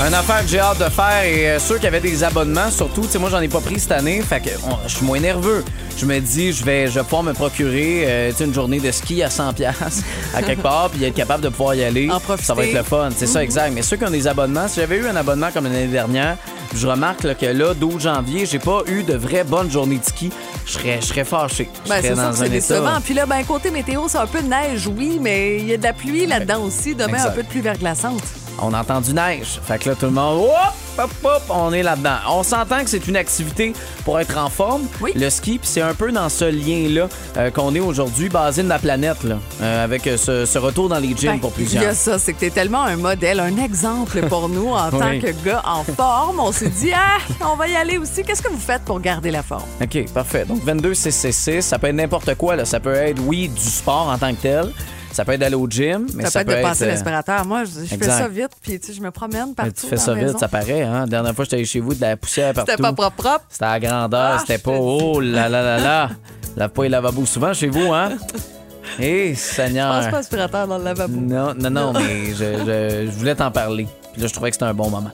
Un 0.06 0.12
affaire 0.12 0.42
que 0.42 0.48
j'ai 0.50 0.60
hâte 0.60 0.80
de 0.80 0.90
faire 0.90 1.24
et 1.24 1.50
euh, 1.52 1.60
ceux 1.60 1.78
qui 1.78 1.88
avaient 1.88 2.02
des 2.02 2.26
abonnements, 2.26 2.70
surtout, 2.70 3.02
tu 3.04 3.08
sais, 3.08 3.20
moi 3.20 3.30
j'en 3.30 3.40
ai 3.40 3.48
pas 3.48 3.62
pris 3.62 3.80
cette 3.80 3.94
année, 3.94 4.22
fait 4.22 4.42
que 4.42 4.50
je 4.86 4.96
suis 4.98 5.06
moins 5.06 5.20
nerveux. 5.22 5.64
Je 5.98 6.06
me 6.06 6.20
dis, 6.20 6.52
je 6.52 6.66
vais, 6.66 6.88
je 6.88 6.96
vais 6.96 7.04
pouvoir 7.04 7.24
me 7.24 7.32
procurer 7.32 8.04
euh, 8.06 8.30
tu 8.32 8.38
sais, 8.38 8.44
une 8.44 8.54
journée 8.54 8.82
de 8.82 8.92
ski 8.92 9.24
à 9.24 9.30
100 9.30 9.54
pièces 9.54 10.04
à 10.36 10.42
quelque 10.42 10.62
part, 10.64 10.90
puis 10.90 11.06
être 11.06 11.14
capable 11.14 11.42
de 11.42 11.48
pouvoir 11.48 11.76
y 11.76 11.86
aller. 11.86 12.10
En 12.12 12.20
profiter. 12.20 12.46
Ça 12.48 12.54
va 12.54 12.66
être 12.66 12.74
le 12.74 12.84
fun, 12.84 13.10
c'est 13.16 13.28
ça 13.28 13.42
exact. 13.42 13.72
Mais 13.74 13.82
ceux 13.82 13.96
qui 13.96 14.04
ont 14.04 14.10
des 14.10 14.28
abonnements, 14.28 14.68
si 14.68 14.82
j'avais 14.82 14.98
eu 14.98 15.08
un 15.08 15.16
abonnement 15.16 15.52
comme 15.54 15.64
l'année 15.66 15.88
dernière, 15.88 16.36
je 16.76 16.86
remarque 16.86 17.24
là, 17.24 17.34
que 17.34 17.46
là, 17.46 17.74
12 17.74 18.02
janvier, 18.04 18.46
j'ai 18.46 18.60
pas 18.60 18.82
eu 18.88 19.04
de 19.04 19.14
vraie 19.16 19.46
bonne 19.46 19.72
journée 19.72 20.00
de 20.00 20.06
ski. 20.06 20.32
Je 20.66 20.72
serais, 20.74 20.98
je 21.00 21.06
serais 21.06 21.24
fâché. 21.24 21.70
Je 21.86 21.90
Ben, 21.90 22.02
serais 22.02 22.16
c'est 22.34 22.38
ça 22.40 22.50
décevant. 22.50 23.00
Puis 23.02 23.14
là, 23.14 23.26
ben, 23.26 23.42
côté 23.46 23.72
météo, 23.72 24.02
c'est 24.10 24.18
un 24.18 24.28
peu 24.28 24.42
de 24.42 24.48
neige, 24.50 24.86
oui, 24.88 25.18
mais 25.22 25.60
il 25.60 25.68
y 25.70 25.74
a 25.74 25.78
de 25.78 25.84
la 25.84 25.94
pluie 25.94 26.26
là-dedans 26.26 26.62
aussi. 26.62 26.94
Demain, 26.94 27.14
Exact. 27.14 27.30
un 27.30 27.32
peu 27.32 27.44
de 27.44 27.48
pluie 27.48 27.62
verglaçante. 27.62 28.22
On 28.62 28.74
a 28.74 28.80
entendu 28.82 29.14
neige. 29.14 29.60
Fait 29.64 29.80
que 29.80 29.90
là, 29.90 29.96
tout 29.96 30.06
le 30.06 30.12
monde, 30.12 30.48
hop, 30.48 30.74
hop, 31.00 31.12
hop, 31.24 31.42
on 31.50 31.74
est 31.74 31.84
là-dedans. 31.84 32.18
On 32.30 32.44
s'entend 32.44 32.84
que 32.84 32.90
c'est 32.90 33.08
une 33.08 33.16
activité 33.16 33.74
pour 34.06 34.20
être 34.20 34.38
en 34.38 34.50
forme, 34.50 34.84
Oui. 35.02 35.12
le 35.16 35.30
ski, 35.30 35.58
puis 35.58 35.68
c'est 35.72 35.82
un 35.82 35.94
peu 35.94 36.12
dans 36.12 36.30
ce 36.30 36.46
lien-là 36.46 37.08
euh, 37.38 37.50
qu'on 37.52 37.74
est 37.76 37.80
aujourd'hui, 37.80 38.30
basé 38.30 38.62
de 38.64 38.70
la 38.70 38.80
planète, 38.80 39.24
là, 39.24 39.38
euh, 39.62 39.84
avec 39.84 40.06
euh, 40.08 40.18
ce, 40.18 40.46
ce 40.46 40.58
retour 40.60 40.88
dans 40.88 41.00
les 41.00 41.16
gyms 41.18 41.34
Ben, 41.34 41.40
pour 41.40 41.52
Il 41.58 41.64
y 41.64 41.66
plusieurs. 41.66 41.90
a 41.92 41.94
ça, 41.96 42.20
c'est 42.20 42.34
que 42.34 42.40
t'es 42.42 42.52
tellement 42.52 42.84
un 42.84 42.96
modèle, 42.96 43.40
un 43.40 43.58
exemple 43.58 44.22
pour 44.28 44.48
nous 44.50 44.70
en 44.70 44.90
tant 44.92 45.20
que 45.20 45.32
gars 45.44 45.62
en 45.66 45.84
forme. 45.84 46.40
On 46.40 46.52
s'est 46.52 46.70
dit, 46.70 46.92
ah, 46.96 47.18
on 47.52 47.56
va 47.56 47.68
y 47.68 47.76
aller 47.76 47.98
aussi. 47.98 48.24
Qu'est-ce 48.24 48.42
que 48.44 48.50
vous 48.52 48.60
faites 48.60 48.84
pour 48.84 49.00
garder 49.02 49.32
la 49.32 49.42
forme? 49.44 49.64
OK, 49.82 50.06
parfait. 50.14 50.46
Donc 50.46 50.64
22 50.64 50.94
666, 50.94 51.64
ça 51.64 51.80
peut 51.80 51.88
être 51.88 51.96
n'importe 51.96 52.36
quoi. 52.36 52.56
Là. 52.56 52.66
Ça 52.66 52.80
peut 52.80 52.94
être, 52.94 53.20
oui, 53.26 53.48
du 53.50 53.62
sport 53.70 54.10
en 54.10 54.18
tant 54.18 54.32
que 54.34 54.42
tel. 54.42 54.72
Ça 55.14 55.24
peut 55.24 55.32
être 55.34 55.40
d'aller 55.40 55.56
au 55.56 55.68
gym, 55.70 56.08
mais 56.16 56.24
ça, 56.26 56.32
ça, 56.32 56.44
peut 56.46 56.52
être 56.52 56.58
de 56.58 56.64
passer 56.64 56.84
euh, 56.84 56.88
l'aspirateur. 56.88 57.46
Moi, 57.46 57.64
je, 57.66 57.86
je 57.86 57.96
fais 57.96 58.04
ça 58.04 58.28
vite, 58.28 58.50
puis 58.62 58.80
tu 58.80 58.88
sais, 58.88 58.94
je 58.94 59.02
me 59.02 59.12
promène 59.12 59.54
partout. 59.56 59.72
Tu 59.80 59.88
fais 59.88 59.96
dans 59.96 60.02
ça 60.02 60.16
la 60.16 60.24
vite, 60.26 60.40
ça 60.40 60.48
paraît. 60.48 60.82
Hein? 60.82 61.02
La 61.02 61.06
dernière 61.06 61.34
fois, 61.36 61.46
j'étais 61.46 61.58
allé 61.58 61.66
chez 61.66 61.80
vous, 61.80 61.94
de 61.94 62.02
la 62.02 62.18
poussière 62.18 62.54
partout. 62.54 62.72
C'était 62.72 62.82
pas 62.82 62.92
propre 62.94 63.16
propre. 63.16 63.46
C'était 63.50 63.66
à 63.66 63.80
grandeur, 63.80 64.32
Ah, 64.36 64.40
c'était 64.40 64.58
je 64.58 64.64
pas. 64.64 64.72
te 64.72 64.76
dis. 64.76 64.82
Oh 64.84 65.20
là 65.22 65.48
là 65.50 65.62
là 65.62 65.78
là. 65.78 66.10
Lave 66.58 66.70
pas 66.72 66.84
les 66.84 66.90
lavabos 66.90 67.26
souvent 67.26 67.54
chez 67.54 67.68
vous, 67.70 67.94
hein? 67.94 68.10
Eh, 69.00 69.34
Je 69.34 69.40
Seigneur. 69.40 69.92
passe 69.94 70.12
pas 70.12 70.18
aspirateur 70.18 70.68
dans 70.68 70.78
le 70.78 70.84
lavabo. 70.84 71.14
Non, 71.20 71.54
non, 71.56 71.70
non, 71.70 71.94
mais 71.94 72.26
je, 72.32 72.36
je- 72.36 73.06
je 73.12 73.18
voulais 73.18 73.34
t'en 73.34 73.50
parler. 73.50 73.88
Puis 74.12 74.22
là, 74.22 74.28
je 74.28 74.34
trouvais 74.34 74.50
que 74.52 74.56
c'était 74.56 74.66
un 74.66 74.74
bon 74.74 74.90
moment. 74.90 75.10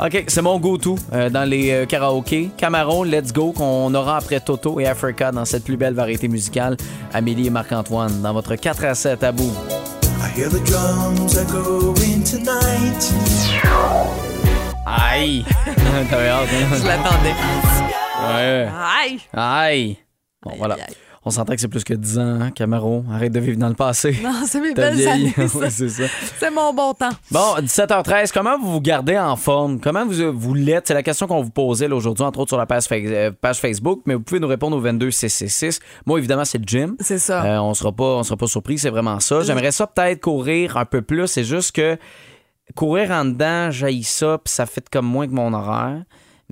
OK, 0.00 0.24
c'est 0.26 0.42
mon 0.42 0.58
go-to 0.58 0.96
euh, 1.12 1.30
dans 1.30 1.48
les 1.48 1.70
euh, 1.70 1.86
karaokés. 1.86 2.50
Camaro, 2.56 3.04
Let's 3.04 3.32
Go, 3.32 3.52
qu'on 3.52 3.94
aura 3.94 4.16
après 4.16 4.40
Toto 4.40 4.80
et 4.80 4.86
Africa 4.86 5.30
dans 5.30 5.44
cette 5.44 5.64
plus 5.64 5.76
belle 5.76 5.94
variété 5.94 6.26
musicale. 6.28 6.76
Amélie 7.12 7.46
et 7.46 7.50
Marc-Antoine, 7.50 8.20
dans 8.20 8.32
votre 8.32 8.56
4 8.56 8.84
à 8.84 8.94
7 8.94 9.22
à 9.22 9.32
bout. 9.32 9.52
I 10.20 10.28
hear 10.38 10.48
the 10.48 10.62
drums 10.64 11.36
echoing 11.36 12.22
tonight. 12.24 13.12
Aïe! 14.86 15.44
T'avais 16.10 16.28
hâte, 16.28 16.48
hein? 16.52 16.76
Je 16.76 16.86
l'attendais. 16.86 17.34
Ouais. 18.26 18.68
Aïe! 19.02 19.20
Aïe! 19.32 19.98
Bon, 20.42 20.52
voilà. 20.58 20.74
aïe. 20.74 20.94
On 21.24 21.30
s'entend 21.30 21.54
que 21.54 21.60
c'est 21.60 21.68
plus 21.68 21.84
que 21.84 21.94
10 21.94 22.18
ans, 22.18 22.40
hein, 22.40 22.50
Camaro. 22.50 23.04
Arrête 23.12 23.32
de 23.32 23.38
vivre 23.38 23.56
dans 23.56 23.68
le 23.68 23.74
passé. 23.74 24.16
Non, 24.24 24.32
c'est 24.44 24.60
mes 24.60 24.74
belles 24.74 24.94
vieilli. 24.94 25.32
années. 25.36 25.48
Oui, 25.54 25.66
c'est 25.70 25.88
ça. 25.88 26.02
C'est 26.40 26.50
mon 26.50 26.74
bon 26.74 26.94
temps. 26.94 27.10
Bon, 27.30 27.54
17h13, 27.60 28.32
comment 28.32 28.58
vous 28.58 28.72
vous 28.72 28.80
gardez 28.80 29.16
en 29.16 29.36
forme? 29.36 29.78
Comment 29.78 30.04
vous, 30.04 30.32
vous 30.32 30.54
l'êtes? 30.54 30.88
C'est 30.88 30.94
la 30.94 31.04
question 31.04 31.28
qu'on 31.28 31.40
vous 31.42 31.50
posait 31.50 31.86
aujourd'hui, 31.92 32.24
entre 32.24 32.40
autres 32.40 32.50
sur 32.50 32.58
la 32.58 32.66
page, 32.66 32.84
euh, 32.90 33.30
page 33.40 33.60
Facebook, 33.60 34.02
mais 34.06 34.14
vous 34.14 34.22
pouvez 34.22 34.40
nous 34.40 34.48
répondre 34.48 34.76
au 34.76 34.80
22666. 34.80 35.78
Moi, 36.06 36.18
évidemment, 36.18 36.44
c'est 36.44 36.58
le 36.58 36.64
gym. 36.66 36.96
C'est 36.98 37.18
ça. 37.18 37.44
Euh, 37.44 37.58
on 37.60 37.74
sera 37.74 37.92
pas, 37.92 38.04
on 38.04 38.22
sera 38.24 38.36
pas 38.36 38.48
surpris, 38.48 38.78
c'est 38.78 38.90
vraiment 38.90 39.20
ça. 39.20 39.42
J'aimerais 39.42 39.70
ça 39.70 39.86
peut-être 39.86 40.20
courir 40.20 40.76
un 40.76 40.84
peu 40.84 41.02
plus. 41.02 41.28
C'est 41.28 41.44
juste 41.44 41.72
que 41.72 41.96
courir 42.74 43.12
en 43.12 43.26
dedans, 43.26 43.70
j'haïs 43.70 44.02
ça, 44.02 44.38
puis 44.42 44.52
ça 44.52 44.66
fait 44.66 44.88
comme 44.90 45.06
moins 45.06 45.26
que 45.28 45.32
mon 45.32 45.52
horaire. 45.52 46.02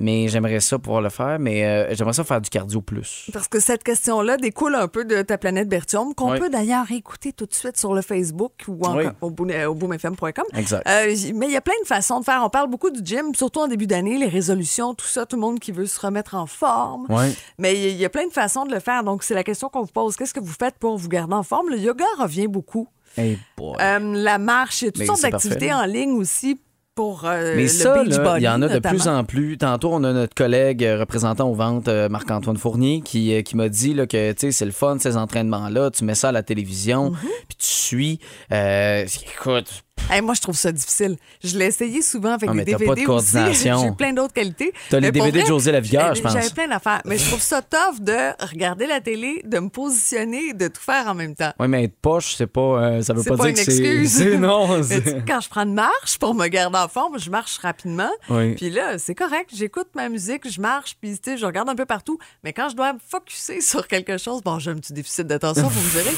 Mais 0.01 0.29
j'aimerais 0.29 0.61
ça 0.61 0.79
pouvoir 0.79 1.03
le 1.03 1.11
faire, 1.11 1.39
mais 1.39 1.65
euh, 1.65 1.95
j'aimerais 1.95 2.15
ça 2.15 2.25
faire 2.25 2.41
du 2.41 2.49
cardio 2.49 2.81
plus. 2.81 3.29
Parce 3.35 3.49
que 3.49 3.61
cette 3.61 3.85
question-là 3.85 4.39
découle 4.39 4.75
un 4.75 4.89
peu 4.89 5.05
de 5.05 5.21
ta 5.21 5.37
planète 5.37 5.69
Bertium, 5.69 6.15
qu'on 6.15 6.33
Oui. 6.33 6.39
peut 6.39 6.49
d'ailleurs 6.49 6.91
écouter 6.91 7.33
tout 7.35 7.45
de 7.47 7.53
suite 7.55 7.77
sur 7.77 7.93
le 7.95 8.01
Facebook 8.01 8.53
ou 8.67 8.79
Oui. 8.81 9.05
au, 9.21 9.31
boom- 9.31 9.53
au 9.67 9.75
boomfm.com. 9.75 10.45
Exact. 10.55 10.87
Euh, 10.89 11.15
mais 11.35 11.47
il 11.47 11.53
y 11.53 11.57
a 11.57 11.61
plein 11.61 11.75
de 11.83 11.87
façons 11.87 12.19
de 12.21 12.25
faire. 12.25 12.41
On 12.45 12.49
parle 12.51 12.71
beaucoup 12.71 12.91
du 12.91 13.01
gym, 13.05 13.35
surtout 13.35 13.61
en 13.61 13.69
début 13.69 13.87
d'année, 13.87 14.17
les 14.19 14.29
résolutions, 14.29 14.95
tout 14.95 15.07
ça, 15.07 15.27
tout 15.27 15.37
le 15.37 15.43
monde 15.43 15.61
qui 15.61 15.71
veut 15.71 15.87
se 15.87 16.01
remettre 16.01 16.35
en 16.35 16.47
forme. 16.47 17.07
Ouais. 17.11 17.31
Mais 17.59 17.75
il 17.91 17.97
y 17.97 18.05
a- 18.05 18.11
plein 18.11 18.27
de 18.27 18.33
façons 18.33 18.65
de 18.65 18.73
le 18.73 18.81
faire. 18.81 19.05
Donc, 19.05 19.23
c'est 19.23 19.35
la 19.35 19.45
question 19.45 19.69
qu'on 19.69 19.83
vous 19.83 19.93
pose. 19.93 20.17
Qu'est-ce 20.17 20.33
que 20.35 20.41
vous 20.41 20.55
faites 20.59 20.77
pour 20.79 20.97
vous 20.97 21.09
garder 21.09 21.35
en 21.35 21.43
forme? 21.43 21.69
Le 21.69 21.79
yoga 21.79 22.07
revient 22.19 22.47
beaucoup. 22.49 22.89
Hey 23.19 23.39
boy. 23.57 23.77
Euh, 23.81 23.99
la 24.15 24.39
marche, 24.39 24.83
il 24.83 24.87
y 24.87 24.89
a 24.89 24.93
toutes 24.93 25.01
Mais 25.01 25.07
sortes 25.07 25.23
d'activités 25.23 25.73
en 25.73 25.85
ligne 25.85 26.13
aussi 26.13 26.61
pour 27.01 27.25
euh, 27.25 27.55
Mais 27.57 27.63
le 27.63 27.69
ça, 27.69 28.03
beach 28.05 28.15
là, 28.19 28.35
il 28.37 28.43
y 28.43 28.49
en 28.49 28.61
a 28.61 28.69
de 28.69 28.79
plus 28.79 29.09
en 29.09 29.25
plus. 29.25 29.57
Tantôt, 29.57 29.89
on 29.95 30.05
a 30.05 30.13
notre 30.13 30.35
collègue 30.35 30.85
euh, 30.85 31.01
représentant 31.01 31.49
aux 31.49 31.55
ventes, 31.55 31.89
euh, 31.89 32.11
Marc-Antoine 32.11 32.59
Fournier, 32.59 33.01
qui, 33.03 33.43
qui 33.43 33.57
m'a 33.57 33.71
dit 33.71 33.95
là, 33.95 34.07
que 34.07 34.35
c'est 34.37 34.65
le 34.67 34.71
fun, 34.71 34.99
ces 34.99 35.17
entraînements-là. 35.17 35.91
Tu 35.93 36.05
mets 36.05 36.15
ça 36.15 36.29
à 36.29 36.33
la 36.33 36.43
télévision, 36.43 37.11
Mhm. 37.13 37.17
puis 37.49 37.57
tu 37.59 37.67
suis. 37.67 38.21
Euh, 38.53 39.07
écoute, 39.35 39.83
Hey, 40.09 40.23
moi, 40.23 40.35
je 40.35 40.41
trouve 40.41 40.57
ça 40.57 40.73
difficile. 40.73 41.17
Je 41.45 41.57
l'ai 41.57 41.67
essayé 41.67 42.03
souvent 42.03 42.33
avec 42.33 42.51
des 42.51 42.65
DVD 42.65 42.85
pas 42.87 42.95
de 42.97 43.01
coordination. 43.05 43.77
aussi. 43.77 43.85
J'ai 43.87 43.95
plein 43.95 44.13
d'autres 44.13 44.33
qualités. 44.35 44.73
T'as 44.89 44.99
les 44.99 45.07
Mais 45.07 45.13
pour 45.13 45.27
DVD 45.27 45.39
de 45.39 45.45
vrai, 45.45 45.49
José 45.49 45.71
Lavigueur, 45.73 46.15
je 46.17 46.23
pense. 46.23 46.33
J'avais 46.33 46.51
plein 46.51 46.67
d'affaires. 46.67 47.01
Mais 47.05 47.17
je 47.17 47.27
trouve 47.29 47.41
ça 47.41 47.63
tough 47.63 48.01
de 48.01 48.45
regarder 48.45 48.87
la 48.89 49.01
télé, 49.01 49.41
de 49.45 49.59
me 49.61 49.69
positionner, 49.69 50.53
de 50.53 50.67
tout 50.67 50.81
faire 50.81 51.07
en 51.07 51.15
même 51.15 51.37
temps. 51.37 51.53
ouais, 51.61 51.69
mais 51.69 51.85
être 51.85 51.95
poche, 52.03 52.35
c'est 52.37 52.49
pas, 52.49 52.61
euh, 52.61 53.03
ça 53.03 53.13
veut 53.13 53.23
pas, 53.23 53.37
pas 53.37 53.53
dire 53.53 53.59
une 53.61 53.65
que 53.65 54.07
c'est. 54.09 54.37
Non, 54.39 54.79
Mais 54.79 54.83
c'est- 54.83 55.03
tu 55.03 55.25
quand 55.27 55.41
je 55.41 55.49
prends 55.49 55.63
une 55.63 55.75
marche 55.75 56.19
pour 56.19 56.35
me 56.35 56.49
garder 56.49 56.79
en 56.79 56.89
forme, 56.89 57.19
je 57.19 57.31
marche 57.31 57.59
rapidement. 57.59 58.11
Oui. 58.31 58.55
Puis 58.57 58.71
là, 58.71 58.99
c'est 58.99 59.15
correct. 59.15 59.51
J'écoute 59.55 59.89
ma 59.95 60.09
musique, 60.09 60.51
je 60.51 60.61
marche, 60.61 60.97
puis 61.01 61.13
tu 61.21 61.31
sais, 61.33 61.37
je 61.39 61.47
regarde 61.47 61.69
un 61.69 61.77
peu 61.77 61.87
partout. 61.87 62.19
Mais 62.43 62.53
quand 62.53 62.69
je 62.69 62.75
dois 62.75 62.93
me 62.95 62.99
focuser 63.07 63.61
sur 63.61 63.87
quelque 63.87 64.19
chose, 64.19 64.43
bon, 64.43 64.59
j'ai 64.59 64.73
un 64.73 64.77
petit 64.77 64.93
déficit 64.93 65.27
d'attention, 65.29 65.69
vous 65.69 65.81
me 65.81 65.91
direz. 66.03 66.17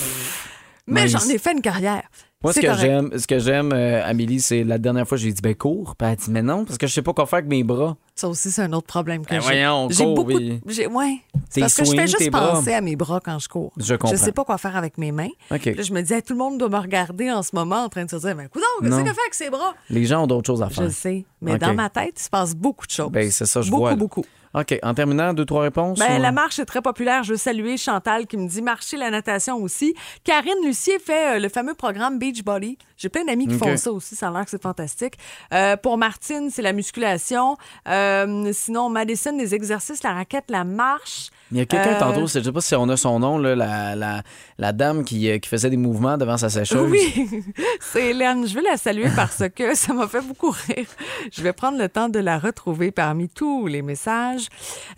Mais 0.86 1.08
j'en 1.08 1.20
ai 1.28 1.36
fait 1.38 1.52
une 1.52 1.60
carrière. 1.60 2.04
Moi, 2.42 2.52
ce 2.52 2.60
que 2.60 2.74
j'aime, 2.74 3.10
ce 3.16 3.26
que 3.26 3.38
j'aime, 3.38 3.72
euh, 3.72 4.04
Amélie, 4.04 4.40
c'est 4.40 4.64
la 4.64 4.78
dernière 4.78 5.06
fois, 5.06 5.16
j'ai 5.16 5.32
dit, 5.32 5.40
ben, 5.42 5.54
cours. 5.54 5.94
Puis 5.96 6.06
elle 6.06 6.12
a 6.12 6.16
dit, 6.16 6.30
mais 6.30 6.42
non, 6.42 6.64
parce 6.64 6.78
que 6.78 6.86
je 6.86 6.92
sais 6.92 7.02
pas 7.02 7.12
quoi 7.12 7.26
faire 7.26 7.38
avec 7.38 7.48
mes 7.48 7.62
bras. 7.62 7.96
Ça 8.14 8.28
aussi, 8.28 8.50
c'est 8.50 8.62
un 8.62 8.72
autre 8.74 8.86
problème 8.86 9.24
que 9.24 9.30
Ben 9.30 9.40
j'ai. 9.40 9.46
voyons, 9.46 9.88
j'ai 9.90 10.04
cours, 10.04 10.14
beaucoup. 10.14 10.38
de- 10.38 10.58
j'ai- 10.66 10.86
Ouais. 10.86 11.16
C'est 11.48 11.60
parce 11.60 11.74
que 11.74 11.84
je 11.84 11.90
fais 11.92 12.06
juste 12.06 12.30
bras. 12.30 12.52
penser 12.52 12.72
à 12.74 12.80
mes 12.82 12.94
bras 12.94 13.20
quand 13.24 13.38
je 13.38 13.48
cours. 13.48 13.72
Je 13.78 13.94
comprends. 13.94 14.14
Je 14.14 14.20
sais 14.20 14.32
pas 14.32 14.44
quoi 14.44 14.58
faire 14.58 14.76
avec 14.76 14.98
mes 14.98 15.12
mains. 15.12 15.30
Là, 15.50 15.56
je 15.58 15.92
me 15.92 16.02
dis, 16.02 16.12
hey, 16.12 16.22
tout 16.22 16.34
le 16.34 16.38
monde 16.38 16.58
doit 16.58 16.68
me 16.68 16.78
regarder 16.78 17.30
en 17.30 17.42
ce 17.42 17.50
moment 17.54 17.84
en 17.84 17.88
train 17.88 18.04
de 18.04 18.10
se 18.10 18.16
dire, 18.16 18.34
ben, 18.36 18.48
coudonc, 18.48 18.64
qu'est-ce 18.82 18.96
qu'il 18.96 19.04
fait 19.04 19.20
avec 19.20 19.34
ses 19.34 19.50
bras? 19.50 19.74
Les 19.90 20.04
gens 20.04 20.24
ont 20.24 20.26
d'autres 20.26 20.46
choses 20.46 20.62
à 20.62 20.68
Je 20.68 20.74
faire. 20.74 20.84
le 20.84 20.90
sais. 20.90 21.24
Mais 21.40 21.56
dans 21.58 21.74
ma 21.74 21.88
tête, 21.90 22.14
il 22.18 22.22
se 22.22 22.30
passe 22.30 22.54
beaucoup 22.54 22.86
de 22.86 22.92
choses. 22.92 23.10
Ben, 23.10 23.30
c'est 23.30 23.46
ça, 23.46 23.62
je 23.62 23.70
beaucoup, 23.70 23.80
vois. 23.80 23.90
là. 23.90 23.96
Beaucoup, 23.96 24.24
OK. 24.54 24.78
En 24.82 24.92
terminant, 24.92 25.32
deux, 25.32 25.46
trois 25.46 25.62
réponses? 25.62 25.98
Ben, 25.98 26.18
ou- 26.18 26.22
la 26.22 26.30
marche 26.32 26.58
est 26.58 26.66
très 26.66 26.82
populaire. 26.82 27.24
Je 27.24 27.32
veux 27.32 27.38
saluer 27.38 27.78
Chantal 27.78 28.26
qui 28.26 28.36
me 28.36 28.46
dit 28.46 28.60
marcher, 28.60 28.98
la 28.98 29.10
natation 29.10 29.56
aussi. 29.56 29.94
Karine 30.24 30.52
Lucier 30.64 30.98
fait 30.98 31.36
euh, 31.36 31.38
le 31.38 31.48
fameux 31.48 31.72
programme 31.74 32.18
Beachbody. 32.18 32.76
J'ai 33.02 33.08
plein 33.08 33.24
d'amis 33.24 33.48
qui 33.48 33.58
font 33.58 33.76
ça 33.76 33.90
aussi. 33.90 34.14
Ça 34.14 34.28
a 34.28 34.30
l'air 34.30 34.44
que 34.44 34.50
c'est 34.52 34.62
fantastique. 34.62 35.14
Euh, 35.52 35.76
pour 35.76 35.98
Martine, 35.98 36.50
c'est 36.52 36.62
la 36.62 36.72
musculation. 36.72 37.56
Euh, 37.88 38.52
sinon, 38.52 38.90
Madison, 38.90 39.36
les 39.36 39.56
exercices, 39.56 40.04
la 40.04 40.12
raquette, 40.12 40.44
la 40.50 40.62
marche. 40.62 41.30
Il 41.50 41.58
y 41.58 41.60
a 41.60 41.66
quelqu'un 41.66 41.96
Euh, 41.96 41.98
tantôt, 41.98 42.28
je 42.28 42.40
sais 42.40 42.52
pas 42.52 42.60
si 42.60 42.76
on 42.76 42.88
a 42.88 42.96
son 42.96 43.18
nom, 43.18 43.38
là, 43.38 43.56
la, 43.56 43.96
la, 43.96 44.22
la 44.62 44.72
dame 44.72 45.04
qui, 45.04 45.28
euh, 45.28 45.38
qui 45.38 45.48
faisait 45.48 45.70
des 45.70 45.76
mouvements 45.76 46.16
devant 46.16 46.36
sa 46.38 46.48
sécheuse. 46.48 46.88
Oui, 46.88 47.28
c'est 47.80 48.10
Hélène. 48.10 48.46
Je 48.46 48.54
veux 48.54 48.62
la 48.62 48.76
saluer 48.76 49.08
parce 49.16 49.42
que 49.54 49.74
ça 49.74 49.92
m'a 49.92 50.06
fait 50.06 50.20
beaucoup 50.20 50.50
rire. 50.50 50.86
Je 51.32 51.42
vais 51.42 51.52
prendre 51.52 51.78
le 51.78 51.88
temps 51.88 52.08
de 52.08 52.20
la 52.20 52.38
retrouver 52.38 52.92
parmi 52.92 53.28
tous 53.28 53.66
les 53.66 53.82
messages. 53.82 54.46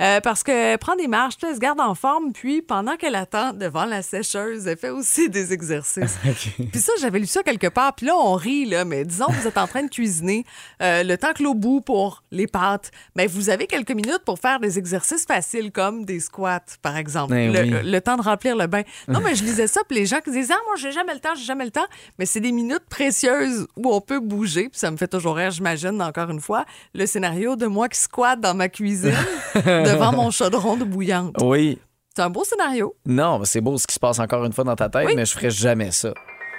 Euh, 0.03 0.21
parce 0.21 0.43
que 0.43 0.77
prend 0.77 0.97
des 0.97 1.09
marches, 1.09 1.37
elle 1.49 1.55
se 1.55 1.61
garde 1.61 1.81
en 1.81 1.95
forme, 1.95 2.33
puis 2.35 2.61
pendant 2.61 2.97
qu'elle 2.97 3.15
attend 3.15 3.55
devant 3.55 3.87
la 3.87 4.03
sécheuse, 4.03 4.67
elle 4.67 4.77
fait 4.77 4.91
aussi 4.91 5.29
des 5.31 5.53
exercices. 5.55 6.19
Puis 6.73 6.81
ça, 6.81 6.93
j'avais 7.01 7.19
lu 7.19 7.27
ça 7.27 7.43
quelque 7.43 7.69
part. 7.69 7.95
Puis 7.95 8.05
là, 8.07 8.15
on 8.17 8.35
rit, 8.35 8.67
là, 8.67 8.85
mais 8.85 9.05
disons 9.07 9.27
que 9.29 9.33
vous 9.33 9.49
êtes 9.49 9.57
en 9.59 9.67
train 9.67 9.83
de 9.83 9.89
cuisiner 9.89 10.45
euh, 10.83 11.03
le 11.03 11.17
temps 11.17 11.33
que 11.33 11.43
l'eau 11.43 11.55
bout 11.55 11.81
pour 11.81 12.23
les 12.31 12.47
pâtes. 12.47 12.91
Mais 13.17 13.27
vous 13.27 13.49
avez 13.49 13.67
quelques 13.67 13.93
minutes 13.93 14.23
pour 14.27 14.39
faire 14.39 14.61
des 14.61 14.79
exercices 14.79 15.25
faciles 15.25 15.73
comme 15.73 16.05
des 16.05 16.21
squats, 16.21 16.61
par 16.83 16.99
exemple. 16.99 17.33
Ben 17.33 17.51
le, 17.51 17.61
oui. 17.63 17.71
le- 17.71 17.81
le 17.95 18.01
temps 18.03 18.17
de 18.17 18.23
remplir 18.23 18.57
le 18.57 18.67
bain. 18.67 18.83
Non, 19.09 19.21
mais 19.21 19.35
je 19.35 19.43
lisais 19.55 19.67
ça, 19.67 19.81
puis 19.89 19.99
les 19.99 20.07
gens 20.07 20.21
qui 20.21 20.31
disaient 20.31 20.53
Ah, 20.55 20.61
moi, 20.67 20.75
j'ai 20.77 20.93
jamais 20.93 21.15
le 21.15 21.21
temps, 21.21 21.35
j'ai 21.37 21.45
jamais 21.45 21.65
le 21.65 21.71
temps. 21.71 21.87
Mais 22.19 22.27
c'est 22.27 22.41
des 22.41 22.53
minutes 22.53 22.85
précieuses 22.89 23.67
où 23.77 23.93
on 23.93 24.01
peut 24.01 24.21
bouger, 24.21 24.69
puis 24.69 24.79
ça 24.79 24.91
me 24.91 24.97
fait 24.97 25.09
toujours 25.09 25.37
rire, 25.37 25.51
j'imagine, 25.51 26.01
encore 26.03 26.31
une 26.31 26.41
fois, 26.41 26.65
le 26.95 27.07
scénario 27.07 27.57
de 27.57 27.67
moi 27.67 27.89
qui 27.89 27.99
squatte 28.01 28.41
dans 28.41 28.55
ma 28.55 28.69
cuisine 28.69 29.15
devant 29.55 30.13
mon 30.13 30.31
chaudron 30.31 30.77
de 30.77 30.85
bouillante. 30.85 31.35
Oui. 31.43 31.79
C'est 32.17 32.23
un 32.23 32.31
beau 32.31 32.45
scénario. 32.45 32.95
Non, 33.07 33.41
mais 33.41 33.47
c'est 33.47 33.61
beau 33.61 33.77
ce 33.77 33.87
qui 33.87 33.95
se 33.95 33.99
passe 33.99 34.21
encore 34.21 34.45
une 34.45 34.53
fois 34.53 34.63
dans 34.65 34.77
ta 34.77 34.89
tête, 34.89 35.07
Oui. 35.07 35.15
mais 35.17 35.25
je 35.27 35.33
ferais 35.33 35.51
jamais 35.51 35.91
ça. 35.91 36.13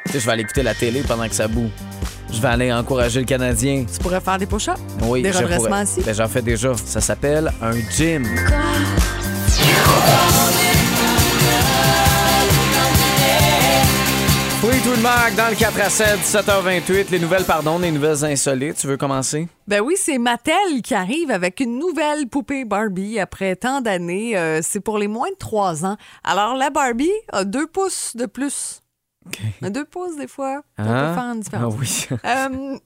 Tu 0.05 0.11
sais, 0.11 0.19
je 0.19 0.25
vais 0.25 0.31
aller 0.33 0.41
écouter 0.43 0.63
la 0.63 0.73
télé 0.75 1.01
pendant 1.07 1.27
que 1.29 1.33
ça 1.33 1.47
boue. 1.47 1.69
Je 2.31 2.41
vais 2.41 2.47
aller 2.49 2.73
encourager 2.73 3.21
le 3.21 3.25
Canadien. 3.25 3.85
Tu 3.91 3.99
pourrais 3.99 4.19
faire 4.19 4.37
des 4.37 4.45
push-ups. 4.45 4.79
Oui, 5.03 5.21
Des 5.21 5.31
je 5.31 5.37
redressements 5.37 5.65
pourrais. 5.67 5.79
assis. 5.81 6.01
Ben, 6.01 6.13
J'en 6.13 6.27
fais 6.27 6.41
déjà. 6.41 6.73
Ça 6.75 6.99
s'appelle 6.99 7.51
un 7.61 7.71
gym. 7.89 8.25
Fleetwood 14.85 15.01
Mac 15.01 15.35
dans 15.35 15.49
le 15.49 15.55
4 15.55 15.81
à 15.81 15.89
7, 15.89 16.19
7h28. 16.19 17.09
Les 17.09 17.17
nouvelles, 17.17 17.43
pardon, 17.43 17.79
les 17.79 17.89
nouvelles 17.89 18.23
insolites. 18.23 18.75
Tu 18.77 18.85
veux 18.85 18.97
commencer? 18.97 19.47
Ben 19.67 19.81
oui, 19.81 19.95
c'est 19.97 20.19
Mattel 20.19 20.83
qui 20.83 20.93
arrive 20.93 21.31
avec 21.31 21.59
une 21.59 21.79
nouvelle 21.79 22.27
poupée 22.27 22.65
Barbie 22.65 23.19
après 23.19 23.55
tant 23.55 23.81
d'années. 23.81 24.37
Euh, 24.37 24.59
c'est 24.61 24.81
pour 24.81 24.99
les 24.99 25.07
moins 25.07 25.31
de 25.31 25.35
3 25.37 25.85
ans. 25.87 25.97
Alors, 26.23 26.53
la 26.55 26.69
Barbie 26.69 27.09
a 27.31 27.45
deux 27.45 27.65
pouces 27.65 28.15
de 28.15 28.27
plus. 28.27 28.81
Un 29.63 29.71
Deux 29.71 29.85
pouces, 29.85 30.17
des 30.17 30.27
fois. 30.27 30.61
Ça 30.77 30.83
peut 30.83 30.89
Hein? 30.91 31.13
faire 31.15 31.23
une 31.23 31.31
Ah 31.31 31.67
différence. 31.67 31.75
oui. 31.79 32.07
Euh, 32.23 32.77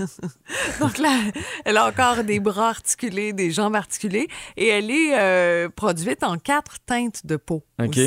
Donc 0.80 0.96
là, 0.96 1.18
elle 1.66 1.76
a 1.76 1.86
encore 1.86 2.24
des 2.24 2.40
bras 2.40 2.70
articulés, 2.70 3.34
des 3.34 3.50
jambes 3.50 3.76
articulées 3.76 4.28
et 4.56 4.68
elle 4.68 4.90
est 4.90 5.18
euh, 5.18 5.68
produite 5.68 6.22
en 6.22 6.38
quatre 6.38 6.76
teintes 6.86 7.26
de 7.26 7.36
peau. 7.36 7.62
OK. 7.78 7.98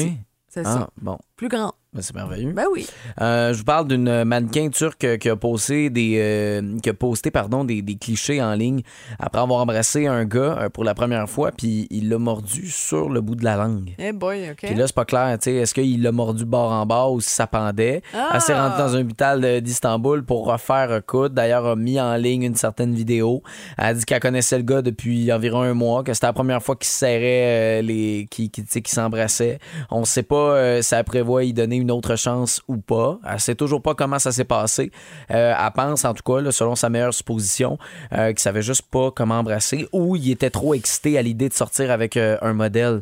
C'est 0.47 0.61
Ah, 0.65 0.71
ça. 0.73 0.89
bon. 0.99 1.19
Plus 1.35 1.49
grand. 1.49 1.73
Ben, 1.95 2.01
c'est 2.01 2.13
merveilleux. 2.13 2.51
Ben 2.51 2.65
oui. 2.73 2.85
Euh, 3.21 3.53
je 3.53 3.59
vous 3.59 3.63
parle 3.63 3.87
d'une 3.87 4.25
mannequin 4.25 4.67
turque 4.67 5.17
qui 5.17 5.29
a 5.29 5.37
posté 5.37 5.89
des 5.89 6.17
euh, 6.19 6.77
qui 6.83 6.89
a 6.89 6.93
posté 6.93 7.31
pardon 7.31 7.63
des, 7.63 7.81
des 7.81 7.95
clichés 7.95 8.41
en 8.41 8.53
ligne 8.53 8.81
après 9.17 9.41
avoir 9.41 9.61
embrassé 9.61 10.05
un 10.05 10.25
gars 10.25 10.57
euh, 10.59 10.69
pour 10.69 10.83
la 10.83 10.93
première 10.93 11.29
fois 11.29 11.53
puis 11.53 11.87
il 11.91 12.09
l'a 12.09 12.17
mordu 12.17 12.67
sur 12.67 13.07
le 13.07 13.21
bout 13.21 13.35
de 13.35 13.45
la 13.45 13.55
langue. 13.55 13.95
Eh 13.97 14.11
boy, 14.11 14.49
OK. 14.51 14.57
Puis 14.63 14.75
là, 14.75 14.87
c'est 14.87 14.95
pas 14.95 15.05
clair, 15.05 15.37
tu 15.39 15.45
sais, 15.45 15.55
est-ce 15.55 15.73
qu'il 15.73 16.01
l'a 16.03 16.11
mordu 16.11 16.43
bord 16.43 16.73
en 16.73 16.85
bord 16.85 17.13
ou 17.13 17.21
si 17.21 17.29
ça 17.29 17.47
pendait? 17.47 18.01
Ah! 18.13 18.31
Elle 18.33 18.41
s'est 18.41 18.59
rentrée 18.59 18.83
dans 18.83 18.95
un 18.97 19.01
hôpital 19.01 19.61
d'Istanbul 19.61 20.25
pour 20.25 20.47
refaire 20.47 20.91
un 20.91 20.99
coude. 20.99 21.33
D'ailleurs, 21.33 21.65
a 21.65 21.75
mis 21.77 21.97
en 22.01 22.17
ligne 22.17 22.43
une 22.43 22.55
certaine 22.55 22.93
vidéo. 22.93 23.41
Elle 23.77 23.85
a 23.85 23.93
dit 23.93 24.03
qu'elle 24.03 24.19
connaissait 24.19 24.57
le 24.57 24.63
gars 24.63 24.81
depuis 24.81 25.31
environ 25.31 25.61
un 25.61 25.73
mois, 25.73 26.03
que 26.03 26.13
c'était 26.13 26.27
la 26.27 26.33
première 26.33 26.61
fois 26.61 26.75
qu'ils 26.75 26.87
se 26.87 26.99
serraient, 26.99 27.79
euh, 27.79 27.81
les, 27.81 28.27
qu'ils 28.29 28.51
s'embrassaient. 28.87 29.59
On 29.89 30.03
sait 30.03 30.23
pas 30.23 30.35
euh, 30.35 30.81
si 30.81 30.93
elle 30.93 31.05
prévoit 31.25 31.43
y 31.43 31.53
donner 31.53 31.77
une 31.77 31.89
autre 31.91 32.15
chance 32.15 32.61
ou 32.67 32.77
pas. 32.77 33.17
Elle 33.27 33.39
sait 33.39 33.55
toujours 33.55 33.81
pas 33.81 33.95
comment 33.95 34.19
ça 34.19 34.31
s'est 34.31 34.43
passé. 34.45 34.91
Euh, 35.31 35.53
elle 35.57 35.71
pense, 35.73 36.05
en 36.05 36.13
tout 36.13 36.23
cas, 36.23 36.39
là, 36.41 36.51
selon 36.51 36.75
sa 36.75 36.89
meilleure 36.89 37.13
supposition, 37.13 37.77
euh, 38.13 38.29
qu'il 38.29 38.39
savait 38.39 38.61
juste 38.61 38.83
pas 38.83 39.09
comment 39.11 39.39
embrasser 39.39 39.87
ou 39.91 40.15
il 40.15 40.29
était 40.31 40.51
trop 40.51 40.73
excité 40.75 41.17
à 41.17 41.21
l'idée 41.23 41.49
de 41.49 41.53
sortir 41.53 41.89
avec 41.91 42.15
euh, 42.17 42.37
un 42.41 42.53
modèle. 42.53 43.01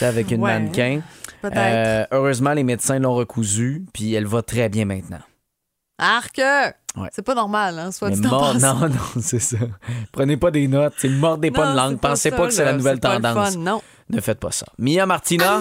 avec 0.00 0.30
une 0.30 0.40
Ouais. 0.42 0.52
mannequin. 0.58 1.00
Euh, 1.44 2.04
heureusement, 2.12 2.52
les 2.52 2.64
médecins 2.64 2.98
l'ont 2.98 3.14
recousu, 3.14 3.84
puis 3.92 4.14
elle 4.14 4.26
va 4.26 4.42
très 4.42 4.68
bien 4.68 4.84
maintenant. 4.84 5.18
Arc! 5.98 6.38
Ouais. 6.96 7.08
C'est 7.12 7.22
pas 7.24 7.34
normal, 7.34 7.78
hein, 7.78 7.92
soit 7.92 8.10
dit 8.10 8.20
passant. 8.20 8.74
non, 8.74 8.88
non, 8.88 8.96
c'est 9.20 9.38
ça. 9.38 9.58
Prenez 10.12 10.36
pas 10.36 10.50
des 10.50 10.66
notes. 10.68 10.94
C'est 10.98 11.08
mordez 11.08 11.50
pas 11.52 11.66
Non, 11.66 11.70
une 11.70 11.76
langue. 11.76 11.90
c'est 12.02 12.08
Pensez 12.08 12.30
ça, 12.30 12.36
pas 12.36 12.46
que 12.46 12.52
c'est 12.52 12.64
la 12.64 12.72
nouvelle 12.72 12.98
pas 13.00 13.20
tendance. 13.20 13.52
fun, 13.54 13.58
non. 13.60 13.80
Ne 14.10 14.20
faites 14.20 14.40
pas 14.40 14.50
ça. 14.50 14.66
Mia 14.78 15.06
Martina. 15.06 15.60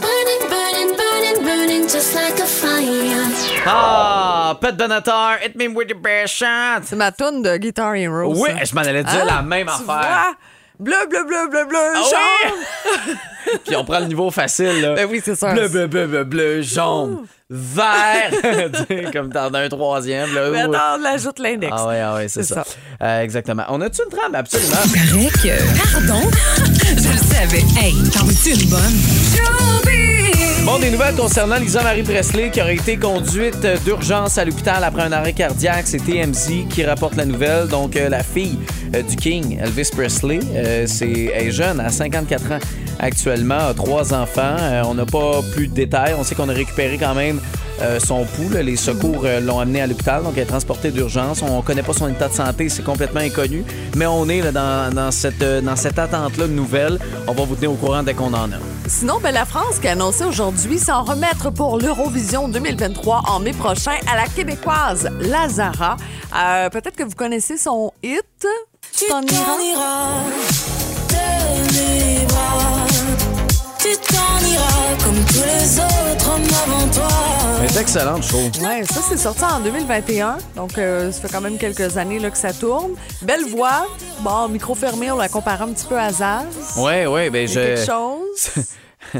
Just 1.91 2.13
like 2.13 2.39
a 2.39 2.45
fire. 2.45 3.63
Ah, 3.65 4.58
Pet 4.62 4.75
Donateur, 4.78 5.38
Hit 5.41 5.56
Me 5.56 5.67
With 5.67 5.89
The 5.89 5.95
Best 6.02 6.36
Shot. 6.36 6.84
C'est 6.84 6.95
ma 6.95 7.12
toune 7.12 7.41
de 7.41 7.58
Guitar 7.58 7.95
Hero. 7.95 8.34
Oui, 8.36 8.49
ça. 8.49 8.63
je 8.65 8.75
m'en 8.75 8.82
allais 8.82 9.04
dire 9.04 9.21
Hein? 9.23 9.25
la 9.25 9.41
même 9.41 9.67
Tu 9.67 9.73
affaire. 9.73 9.86
vois? 9.86 10.36
Bleu, 10.80 10.95
bleu, 11.10 11.25
bleu, 11.25 11.47
bleu, 11.49 11.65
bleu, 11.65 11.78
Ah 11.95 12.02
jaune. 12.02 12.60
oui? 13.08 13.13
Puis 13.65 13.75
on 13.75 13.84
prend 13.84 13.99
le 13.99 14.06
niveau 14.06 14.32
facile, 14.32 14.82
là. 14.82 14.93
Ben 14.95 15.08
oui, 15.10 15.21
c'est 15.23 15.36
ça. 15.36 15.52
Bleu, 15.54 15.67
bleu, 15.67 15.88
bleu, 15.88 16.08
bleu, 16.08 16.23
bleu, 16.23 16.62
jaune, 16.62 17.25
vert. 17.49 18.32
Comme 19.13 19.30
dans 19.30 19.54
un 19.54 19.67
troisième. 19.67 20.34
Là. 20.34 20.49
Mais 20.52 20.62
attends, 20.62 20.99
on 21.02 21.06
ajoute 21.06 21.39
l'index. 21.39 21.73
Ah 21.75 21.88
ouais, 21.88 21.99
ah 21.99 22.15
ouais, 22.15 22.28
c'est 22.30 22.43
ça. 22.43 22.63
ça. 22.63 22.75
Euh, 23.04 23.21
exactement. 23.23 23.63
On 23.69 23.82
a-tu 23.82 24.02
une 24.04 24.15
trame? 24.17 24.36
Absolument. 24.36 24.78
Pardon? 25.93 26.21
Je 26.82 27.10
le 27.10 27.17
savais. 27.17 27.63
Hey, 27.82 27.95
t'en 28.13 28.23
veux-tu 28.25 28.52
une 28.52 28.69
bonne? 28.69 28.80
Bon, 29.36 29.89
concernant 31.15 31.57
Lisa 31.57 31.81
Marie 31.81 32.03
Presley 32.03 32.51
qui 32.51 32.62
aurait 32.62 32.75
été 32.75 32.97
conduite 32.97 33.65
d'urgence 33.85 34.38
à 34.38 34.43
l'hôpital 34.43 34.83
après 34.83 35.03
un 35.03 35.12
arrêt 35.13 35.31
cardiaque. 35.31 35.85
C'est 35.85 35.99
TMZ 35.99 36.67
qui 36.69 36.83
rapporte 36.83 37.15
la 37.15 37.25
nouvelle. 37.25 37.67
Donc, 37.67 37.95
euh, 37.95 38.09
la 38.09 38.21
fille 38.21 38.59
euh, 38.93 39.01
du 39.01 39.15
King, 39.15 39.57
Elvis 39.62 39.89
Presley, 39.95 40.39
euh, 40.53 40.85
c'est, 40.88 41.31
elle 41.33 41.47
est 41.47 41.51
jeune, 41.51 41.79
à 41.79 41.89
54 41.89 42.51
ans 42.51 42.59
actuellement, 42.99 43.69
a 43.69 43.73
trois 43.73 44.13
enfants. 44.13 44.57
On 44.85 44.93
n'a 44.93 45.05
pas 45.05 45.41
plus 45.53 45.67
de 45.67 45.73
détails. 45.73 46.15
On 46.19 46.23
sait 46.23 46.35
qu'on 46.35 46.49
a 46.49 46.53
récupéré 46.53 46.97
quand 46.97 47.15
même 47.15 47.39
son 47.99 48.25
pouls. 48.25 48.49
Les 48.62 48.75
secours 48.75 49.25
l'ont 49.41 49.59
amené 49.59 49.81
à 49.81 49.88
l'hôpital, 49.88 50.21
donc 50.21 50.33
elle 50.35 50.43
est 50.43 50.47
transportée 50.47 50.91
d'urgence. 50.91 51.41
On 51.41 51.62
connaît 51.62 51.81
pas 51.81 51.93
son 51.93 52.09
état 52.09 52.27
de 52.27 52.33
santé, 52.33 52.67
c'est 52.67 52.83
complètement 52.83 53.21
inconnu. 53.21 53.63
Mais 53.95 54.05
on 54.05 54.27
est 54.27 54.41
dans, 54.51 54.93
dans 54.93 55.12
cette, 55.12 55.41
dans 55.63 55.77
cette 55.77 55.97
attente-là 55.97 56.47
de 56.47 56.51
nouvelles. 56.51 56.99
On 57.25 57.31
va 57.31 57.45
vous 57.45 57.55
tenir 57.55 57.71
au 57.71 57.75
courant 57.75 58.03
dès 58.03 58.13
qu'on 58.13 58.33
en 58.33 58.51
a. 58.51 58.78
Sinon, 58.89 59.19
ben, 59.21 59.32
la 59.32 59.45
France 59.45 59.78
qui 59.80 59.88
a 59.88 59.91
annoncé 59.91 60.23
aujourd'hui 60.23 60.80
s'en 60.80 61.04
remettre 61.04 61.52
pour 61.52 61.78
l'Eurovision 61.78 62.47
2023 62.49 63.21
en 63.28 63.39
mai 63.39 63.54
prochain 63.54 63.93
à 64.12 64.15
la 64.15 64.25
québécoise 64.28 65.10
Lazara. 65.19 65.95
Euh, 66.36 66.69
Peut-être 66.69 66.95
que 66.95 67.04
vous 67.04 67.15
connaissez 67.15 67.58
son 67.58 67.93
hit. 68.04 68.23
Tu 68.97 69.06
t'en 69.08 69.21
iras. 69.21 70.23
de 71.08 71.73
mes 71.73 72.25
bras. 72.25 72.88
Tu 73.78 73.95
t'en 73.97 74.47
iras 74.47 75.04
comme 75.04 75.23
tous 75.25 75.43
les 75.43 75.80
autres 75.80 76.30
hommes 76.34 76.47
avant 76.65 76.88
toi. 76.91 77.08
Elle 77.62 77.65
est 77.78 77.80
excellente, 77.82 78.23
je 78.23 78.28
trouve. 78.30 78.63
Ouais, 78.65 78.84
ça 78.86 79.02
c'est 79.08 79.17
sorti 79.17 79.43
en 79.43 79.60
2021, 79.60 80.38
donc 80.56 80.78
euh, 80.78 81.12
ça 81.12 81.21
fait 81.21 81.28
quand 81.30 81.41
même 81.41 81.58
quelques 81.58 81.97
années 81.97 82.17
là, 82.19 82.30
que 82.32 82.38
ça 82.38 82.54
tourne. 82.54 82.91
Belle 83.21 83.45
voix, 83.45 83.86
bon 84.21 84.47
micro 84.47 84.73
fermé, 84.75 85.12
on 85.12 85.17
la 85.17 85.28
compare 85.30 85.62
un 85.62 85.67
petit 85.73 85.86
peu 85.86 85.97
à 85.99 86.12
Zaz. 86.12 86.78
Ouais, 86.78 87.06
ouais, 87.06 87.30
ben 87.30 87.47
quelque 87.47 87.75
je. 87.82 87.86
chose. 87.86 88.28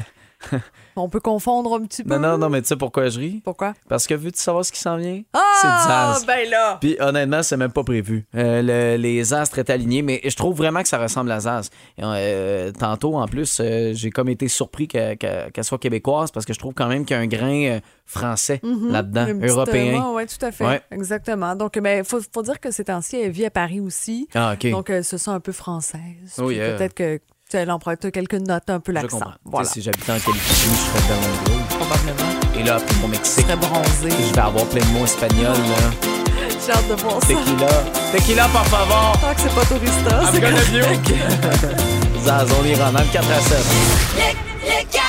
on 0.96 1.10
peut 1.10 1.20
confondre 1.20 1.74
un 1.76 1.86
petit 1.86 2.04
peu. 2.04 2.16
Non, 2.16 2.20
non, 2.20 2.38
non, 2.38 2.50
mais 2.50 2.62
tu 2.62 2.68
sais 2.70 2.76
pourquoi 2.78 3.10
je 3.10 3.20
ris? 3.20 3.42
Pourquoi? 3.44 3.74
Parce 3.90 4.08
que 4.08 4.14
veux-tu 4.14 4.40
savoir 4.40 4.64
ce 4.66 4.72
qui 4.72 4.80
s'en 4.80 4.96
vient? 4.98 5.22
Ah, 5.34 6.16
c'est 6.20 6.26
ben 6.26 6.50
là. 6.50 6.78
Puis 6.80 6.96
honnêtement, 7.00 7.44
c'est 7.44 7.58
même 7.58 7.72
pas 7.72 7.84
prévu. 7.84 8.26
Euh, 8.36 8.62
le- 8.62 9.02
les 9.02 9.34
astres 9.34 9.60
étaient 9.60 9.74
alignés, 9.74 10.02
mais 10.02 10.22
je 10.24 10.36
trouve 10.36 10.56
vraiment 10.56 10.82
que 10.82 10.88
ça 10.88 10.98
ressemble 10.98 11.32
à 11.32 11.42
Zaz. 11.42 11.70
Euh, 12.02 12.72
tantôt, 12.72 13.16
en 13.18 13.28
plus, 13.28 13.60
euh, 13.60 13.92
j'ai 13.94 14.10
comme 14.12 14.30
été 14.30 14.48
surpris 14.48 14.88
que- 14.88 15.16
que- 15.16 15.50
qu'elle 15.50 15.64
soit 15.64 15.78
québécoise 15.78 16.32
parce 16.32 16.46
que 16.46 16.54
je 16.54 16.60
trouve 16.60 16.74
quand 16.74 16.88
même 16.88 17.06
qu'il 17.06 17.16
y 17.16 17.20
a 17.20 17.22
un 17.22 17.28
grain 17.28 17.80
français 18.06 18.60
là-dedans, 18.64 19.28
Une 19.28 19.40
petite, 19.40 19.52
européen. 19.52 20.12
ouais, 20.14 20.26
tout 20.26 20.44
à 20.46 20.52
fait. 20.52 20.66
Ouais. 20.66 20.82
Exactement. 20.92 21.56
Donc, 21.56 21.78
il 21.82 22.04
faut, 22.06 22.20
faut 22.34 22.44
dire 22.44 22.60
que 22.60 22.72
ces 22.72 22.86
temps-ci, 22.86 23.18
elle 23.18 23.32
vit 23.32 23.46
à 23.46 23.52
Paris 23.52 23.80
aussi. 23.82 24.28
Ah, 24.34 24.54
OK. 24.54 24.70
Donc, 24.72 24.90
elle 24.90 25.04
se 25.04 25.18
sent 25.18 25.32
un 25.32 25.40
peu 25.42 25.52
française. 25.52 26.36
Oh, 26.42 26.50
yeah. 26.50 26.76
Peut-être 26.76 26.94
que 26.94 27.20
tu 27.50 27.58
sais, 27.58 27.64
elle 27.64 27.72
emprunte 27.72 28.12
quelques 28.12 28.36
notes, 28.36 28.70
un 28.70 28.80
peu 28.80 28.92
l'accent. 28.92 29.20
Voilà, 29.46 29.68
Si 29.68 29.82
j'habitais 29.82 30.12
en 30.12 30.20
Californie, 30.20 30.78
je 30.78 31.00
serais 31.00 31.08
Berlin 31.08 31.64
probablement. 31.80 32.30
Et 32.60 32.64
là, 32.64 32.76
après 32.76 32.96
au 33.04 33.08
Mexique, 33.08 33.46
Très 33.48 33.56
bronzé. 33.56 34.10
je 34.30 34.34
vais 34.36 34.40
avoir 34.42 34.66
plein 34.66 34.82
de 34.82 34.92
mots 34.94 35.06
espagnols. 35.06 35.46
là. 35.46 36.08
J'ai 36.66 36.72
hâte 36.74 36.88
de 36.90 36.94
voir 37.02 37.20
ça. 37.22 37.28
Tequila. 37.28 37.68
Tequila, 38.12 38.48
por 38.50 38.66
favor. 38.68 39.18
Tant 39.22 39.34
que 39.34 39.42
c'est 39.42 39.56
pas 39.56 39.66
tourista, 39.66 40.22
I'm 40.22 40.30
c'est 40.34 40.42
gonna 40.42 40.62
correct. 40.62 41.02
puke. 41.08 42.22
Zaz, 42.26 42.48
on 42.62 42.66
ira 42.66 42.92
le 42.92 42.98
4 43.14 43.32
à 43.32 43.40
7. 43.40 43.58
Le, 44.16 44.68
le 44.68 44.84
4 44.92 44.98
à 44.98 45.09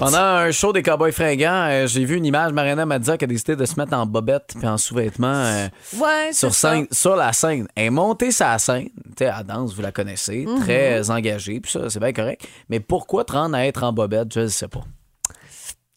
Pendant 0.00 0.16
un 0.18 0.50
show 0.50 0.72
des 0.72 0.82
Cowboys 0.82 1.12
fringants, 1.12 1.68
euh, 1.68 1.86
j'ai 1.86 2.06
vu 2.06 2.16
une 2.16 2.24
image. 2.24 2.52
Mariana 2.52 2.86
m'a 2.86 2.98
dit 2.98 3.10
qu'elle 3.18 3.28
a 3.28 3.32
décidé 3.32 3.54
de 3.54 3.66
se 3.66 3.78
mettre 3.78 3.92
en 3.92 4.06
bobette 4.06 4.54
puis 4.58 4.66
en 4.66 4.78
sous-vêtements 4.78 5.28
euh, 5.28 5.68
Ouais, 5.98 6.32
sur, 6.32 6.54
scène, 6.54 6.86
sur 6.90 7.16
la 7.16 7.34
scène. 7.34 7.68
Elle 7.74 7.84
est 7.84 7.90
montée 7.90 8.32
sa 8.32 8.58
scène. 8.58 8.88
Tu 9.16 9.24
sais, 9.24 9.24
elle 9.38 9.44
danse, 9.46 9.74
vous 9.74 9.82
la 9.82 9.92
connaissez. 9.92 10.46
Mhm. 10.46 10.60
Très 10.60 11.10
engagée. 11.10 11.60
Puis 11.60 11.72
ça, 11.72 11.90
c'est 11.90 12.00
bien 12.00 12.14
correct. 12.14 12.48
Mais 12.70 12.80
pourquoi 12.80 13.24
te 13.24 13.32
rendre 13.32 13.54
à 13.56 13.66
être 13.66 13.82
en 13.84 13.92
bobette? 13.92 14.32
Je 14.32 14.40
ne 14.40 14.46
sais 14.48 14.68
pas. 14.68 14.80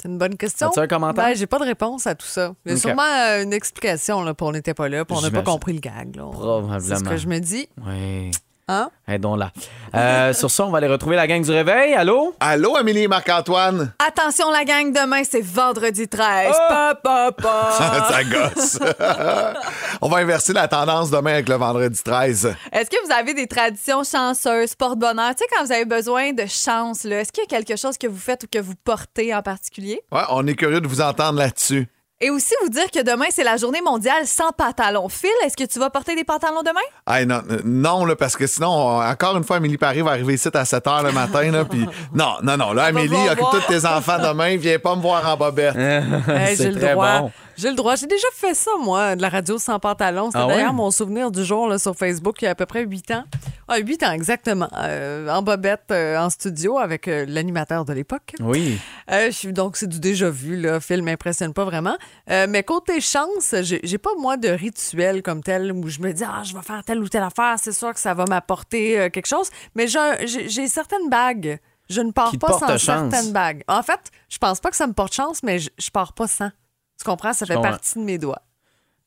C'est 0.01 0.09
une 0.09 0.17
bonne 0.17 0.35
question. 0.35 0.67
As-tu 0.67 0.81
un 0.81 0.87
commentaire? 0.87 1.23
Ben, 1.23 1.35
j'ai 1.37 1.47
pas 1.47 1.59
de 1.59 1.63
réponse 1.63 2.05
à 2.05 2.13
tout 2.13 2.27
ça. 2.27 2.53
Il 2.65 2.73
y 2.73 2.75
a 2.75 2.77
sûrement 2.77 3.03
euh, 3.03 3.43
une 3.43 3.53
explication, 3.53 4.21
là, 4.21 4.33
puis 4.33 4.45
on 4.45 4.51
n'était 4.51 4.73
pas 4.73 4.89
là, 4.89 5.05
puis 5.05 5.15
on 5.17 5.21
n'a 5.21 5.31
pas 5.31 5.43
compris 5.43 5.71
le 5.71 5.79
gag. 5.79 6.17
là. 6.17 6.23
Probablement. 6.29 6.77
C'est 6.81 6.97
ce 6.97 7.03
que 7.05 7.15
je 7.15 7.27
me 7.29 7.39
dis. 7.39 7.69
Oui. 7.87 8.31
Hein? 8.67 8.89
Aidons 9.07 9.35
là. 9.35 9.51
Euh, 9.93 10.33
sur 10.33 10.49
ça, 10.49 10.65
on 10.65 10.69
va 10.71 10.77
aller 10.77 10.87
retrouver 10.87 11.17
la 11.17 11.27
gang 11.27 11.43
du 11.43 11.51
réveil. 11.51 11.93
Allô? 11.93 12.33
Allô, 12.39 12.77
Amélie 12.77 13.03
et 13.03 13.07
Marc-Antoine? 13.09 13.93
Attention, 13.99 14.49
la 14.51 14.63
gang, 14.63 14.93
demain, 14.93 15.23
c'est 15.29 15.41
vendredi 15.41 16.07
13. 16.07 16.47
Oh! 16.49 16.57
Pa, 16.69 16.95
pa, 17.03 17.31
pa. 17.33 17.71
Ça 18.09 18.23
gosse. 18.23 18.79
On 20.01 20.07
va 20.07 20.17
inverser 20.17 20.53
la 20.53 20.67
tendance 20.69 21.11
demain 21.11 21.33
avec 21.33 21.49
le 21.49 21.55
vendredi 21.55 22.01
13. 22.01 22.55
Est-ce 22.71 22.89
que 22.89 23.05
vous 23.05 23.11
avez 23.11 23.33
des 23.33 23.47
traditions 23.47 24.03
chanceuses, 24.03 24.75
porte-bonheur? 24.75 25.35
Tu 25.35 25.43
sais, 25.43 25.49
quand 25.53 25.65
vous 25.65 25.71
avez 25.73 25.85
besoin 25.85 26.31
de 26.31 26.45
chance, 26.45 27.03
là, 27.03 27.19
est-ce 27.19 27.31
qu'il 27.33 27.43
y 27.43 27.45
a 27.45 27.49
quelque 27.61 27.77
chose 27.77 27.97
que 27.97 28.07
vous 28.07 28.17
faites 28.19 28.45
ou 28.45 28.47
que 28.49 28.59
vous 28.59 28.75
portez 28.83 29.35
en 29.35 29.41
particulier? 29.41 30.01
Ouais, 30.11 30.21
on 30.29 30.47
est 30.47 30.55
curieux 30.55 30.79
de 30.79 30.87
vous 30.87 31.01
entendre 31.01 31.37
là-dessus. 31.39 31.87
Et 32.25 32.29
aussi 32.29 32.53
vous 32.61 32.69
dire 32.69 32.89
que 32.89 33.03
demain, 33.03 33.25
c'est 33.31 33.43
la 33.43 33.57
journée 33.57 33.81
mondiale 33.81 34.25
sans 34.25 34.51
pantalon. 34.53 35.09
Phil, 35.09 35.29
est-ce 35.45 35.57
que 35.57 35.65
tu 35.65 35.77
vas 35.77 35.89
porter 35.89 36.15
des 36.15 36.23
pantalons 36.23 36.61
demain? 36.63 37.25
Non, 37.25 37.41
euh, 37.51 37.59
non 37.65 38.05
là, 38.05 38.15
parce 38.15 38.37
que 38.37 38.47
sinon, 38.47 38.69
on- 38.69 39.01
encore 39.03 39.35
une 39.35 39.43
fois, 39.43 39.57
Amélie 39.57 39.77
Paris 39.77 40.01
va 40.01 40.11
arriver 40.11 40.35
ici 40.35 40.47
à 40.53 40.63
7 40.63 40.85
h 40.85 41.03
le 41.03 41.11
matin. 41.11 41.51
Là, 41.51 41.65
puis 41.65 41.85
non, 42.13 42.35
non, 42.41 42.55
non. 42.55 42.71
Là, 42.71 42.85
Amélie, 42.85 43.13
occupe 43.29 43.45
tous 43.51 43.67
tes 43.73 43.85
enfants 43.85 44.19
demain. 44.19 44.55
Viens 44.55 44.79
pas 44.79 44.95
me 44.95 45.01
voir 45.01 45.27
en 45.29 45.35
bobette. 45.35 45.75
Hey, 46.33 46.55
C'est 46.55 46.63
j'ai 46.63 46.71
le 46.71 46.79
très 46.79 46.93
droit. 46.93 47.19
bon. 47.19 47.31
J'ai 47.57 47.69
le 47.69 47.75
droit. 47.75 47.95
J'ai 47.95 48.07
déjà 48.07 48.27
fait 48.33 48.53
ça, 48.53 48.71
moi, 48.79 49.15
de 49.15 49.21
la 49.21 49.29
radio 49.29 49.57
sans 49.57 49.79
pantalon. 49.79 50.27
C'était 50.27 50.37
Ah 50.39 50.47
ouais? 50.47 50.55
d'ailleurs 50.55 50.73
mon 50.73 50.91
souvenir 50.91 51.31
du 51.31 51.43
jour 51.45 51.67
là, 51.67 51.77
sur 51.79 51.95
Facebook 51.95 52.41
il 52.41 52.45
y 52.45 52.47
a 52.47 52.51
à 52.51 52.55
peu 52.55 52.65
près 52.65 52.83
8 52.83 53.11
ans. 53.11 53.23
Ah, 53.67 53.77
8 53.77 54.03
ans, 54.03 54.11
exactement. 54.11 54.67
Euh, 54.77 55.29
en 55.29 55.41
bobette, 55.41 55.85
euh, 55.91 56.17
en 56.17 56.29
studio, 56.29 56.77
avec 56.77 57.07
euh, 57.07 57.25
l'animateur 57.27 57.85
de 57.85 57.93
l'époque. 57.93 58.33
Oui. 58.41 58.77
Je 59.09 59.49
donc, 59.51 59.77
c'est 59.77 59.87
du 59.87 59.99
déjà 59.99 60.29
vu. 60.29 60.59
Le 60.59 60.79
film 60.79 61.05
m'impressionne 61.05 61.53
pas 61.53 61.63
vraiment. 61.65 61.95
Mais 62.27 62.63
côté 62.63 62.99
chance, 63.01 63.55
j'ai 63.61 63.97
pas, 63.97 64.11
moi, 64.19 64.37
de 64.37 64.49
rituel 64.49 65.21
comme 65.23 65.41
tel 65.41 65.71
où 65.71 65.87
je 65.87 65.99
me 66.01 66.11
dis, 66.11 66.23
ah, 66.23 66.41
je 66.43 66.53
vais 66.53 66.61
faire 66.61 66.83
telle 66.83 66.99
ou 66.99 67.07
telle 67.07 67.23
affaire. 67.23 67.55
C'est 67.57 67.71
sûr 67.71 67.93
que 67.93 67.99
ça 67.99 68.13
va 68.13 68.25
m'apporter 68.27 69.09
quelque 69.11 69.27
chose. 69.27 69.49
Mais 69.75 69.87
j'ai- 69.87 70.67
certaines 70.67 71.09
bagues. 71.09 71.59
Je 71.89 72.01
ne 72.01 72.11
pars 72.11 72.31
pas 72.39 72.59
sans 72.59 72.77
certaines 72.77 73.31
bagues. 73.33 73.63
En 73.67 73.83
fait, 73.83 73.99
je 74.29 74.37
pense 74.37 74.59
pas 74.59 74.69
que 74.69 74.75
ça 74.75 74.87
me 74.87 74.93
porte 74.93 75.13
chance, 75.13 75.43
mais 75.43 75.59
je, 75.59 75.69
je 75.77 75.89
pars 75.89 76.13
pas 76.13 76.27
sans. 76.27 76.49
Tu 76.99 77.05
comprends? 77.05 77.33
Ça 77.33 77.45
fait 77.45 77.55
comprends. 77.55 77.71
partie 77.71 77.99
de 77.99 78.03
mes 78.03 78.17
doigts. 78.17 78.41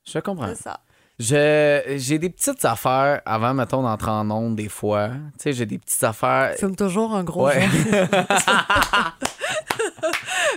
Je 0.05 0.19
comprends. 0.19 0.49
C'est 0.49 0.63
ça. 0.63 0.81
Je- 1.19 1.95
J'ai 1.97 2.19
des 2.19 2.29
petites 2.29 2.63
affaires 2.67 3.23
avant, 3.25 3.55
mettons, 3.55 3.83
d'entrer 3.83 4.11
en 4.11 4.31
onde 4.31 4.57
des 4.57 4.69
fois. 4.69 5.09
Tu 5.09 5.15
sais, 5.45 5.53
j'ai 5.55 5.65
des 5.67 5.79
petites 5.79 6.05
affaires. 6.05 6.55
Toujours 6.77 7.15
un 7.15 7.25
gros 7.25 7.47
Ouais. 7.47 7.67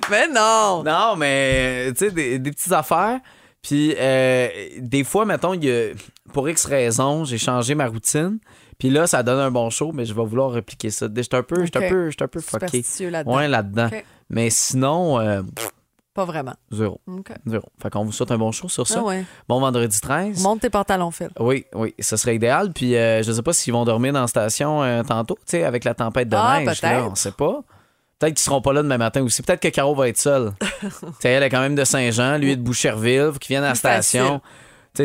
mais 0.10 0.28
non! 0.28 0.84
Non, 0.84 1.16
mais 1.16 1.92
tu 1.94 2.06
sais, 2.06 2.12
des, 2.12 2.40
des 2.40 2.52
petites 2.52 2.72
affaires. 2.74 3.20
Puis 3.62 3.94
euh, 3.98 4.48
des 4.80 5.04
fois, 5.04 5.26
mettons, 5.26 5.54
il 5.54 5.66
y 5.66 5.72
a- 5.72 5.92
pour 6.34 6.48
X 6.50 6.66
raisons, 6.66 7.26
j'ai 7.26 7.38
changé 7.38 7.76
ma 7.76 7.88
routine. 7.88 8.40
Puis 8.78 8.90
là, 8.90 9.08
ça 9.08 9.24
donne 9.24 9.40
un 9.40 9.52
bon 9.52 9.70
show, 9.70 9.92
mais 9.94 10.06
je 10.06 10.14
vais 10.14 10.24
vouloir 10.24 10.52
répliquer 10.52 10.90
ça. 10.90 11.08
J'étais 11.14 11.36
un 11.36 11.44
peu, 11.44 11.66
j'étais 11.66 11.80
Ok. 11.80 11.86
un 11.86 11.90
peu, 11.90 12.10
j'étais 12.10 12.24
un 12.24 12.28
peu 12.30 12.40
fucké. 12.40 12.84
Là-dedans. 13.10 13.36
Ouais, 13.36 13.48
là-dedans. 13.50 13.90
Mais 14.30 14.50
sinon, 14.50 15.20
euh, 15.20 15.42
Pas 16.20 16.26
vraiment. 16.26 16.54
zéro. 16.70 17.00
Zéro. 17.46 17.66
Fait 17.82 17.90
qu'on 17.90 18.04
vous 18.04 18.12
souhaite 18.12 18.32
un 18.32 18.38
bon 18.38 18.52
show 18.52 18.68
sur 18.68 18.86
ça. 18.86 18.96
Ah 19.00 19.04
ouais. 19.04 19.24
Bon 19.48 19.62
vendredi 19.62 20.02
13. 20.02 20.44
Monte 20.44 20.60
tes 20.60 20.70
pantalons, 20.70 21.12
Phil. 21.12 21.30
Oui, 21.40 21.66
oui, 21.74 21.96
ce 21.98 22.18
serait 22.18 22.36
idéal. 22.36 22.74
Puis 22.74 22.98
euh, 22.98 23.24
je 23.24 23.32
sais 23.32 23.42
pas 23.42 23.54
s'ils 23.54 23.72
vont 23.72 23.86
dormir 23.86 24.12
dans 24.12 24.20
la 24.20 24.28
station 24.28 24.84
euh, 24.84 25.02
tantôt, 25.04 25.36
tu 25.36 25.52
sais, 25.52 25.64
avec 25.64 25.86
la 25.86 25.94
tempête 25.94 26.28
de 26.28 26.36
Ah, 26.36 26.60
neige. 26.60 26.82
Là, 26.82 27.08
on 27.10 27.16
sait 27.16 27.32
pas. 27.32 27.62
Peut-être 28.20 28.34
qu'ils 28.34 28.44
seront 28.44 28.62
pas 28.62 28.74
là 28.74 28.84
demain 28.84 28.98
matin 28.98 29.22
aussi. 29.24 29.42
Peut-être 29.42 29.62
que 29.62 29.70
Caro 29.70 29.96
va 29.96 30.10
être 30.10 30.18
seule. 30.18 30.52
tu 30.82 30.90
sais, 31.22 31.30
elle 31.30 31.44
est 31.44 31.50
quand 31.50 31.62
même 31.62 31.76
de 31.76 31.86
Saint-Jean, 31.86 32.38
lui 32.38 32.52
est 32.52 32.58
de 32.58 32.62
Boucherville, 32.62 33.30
faut 33.32 33.40
qu'il 33.40 33.54
vienne 33.54 33.64
à 33.64 33.70
la 33.70 33.76
facile. 33.76 34.42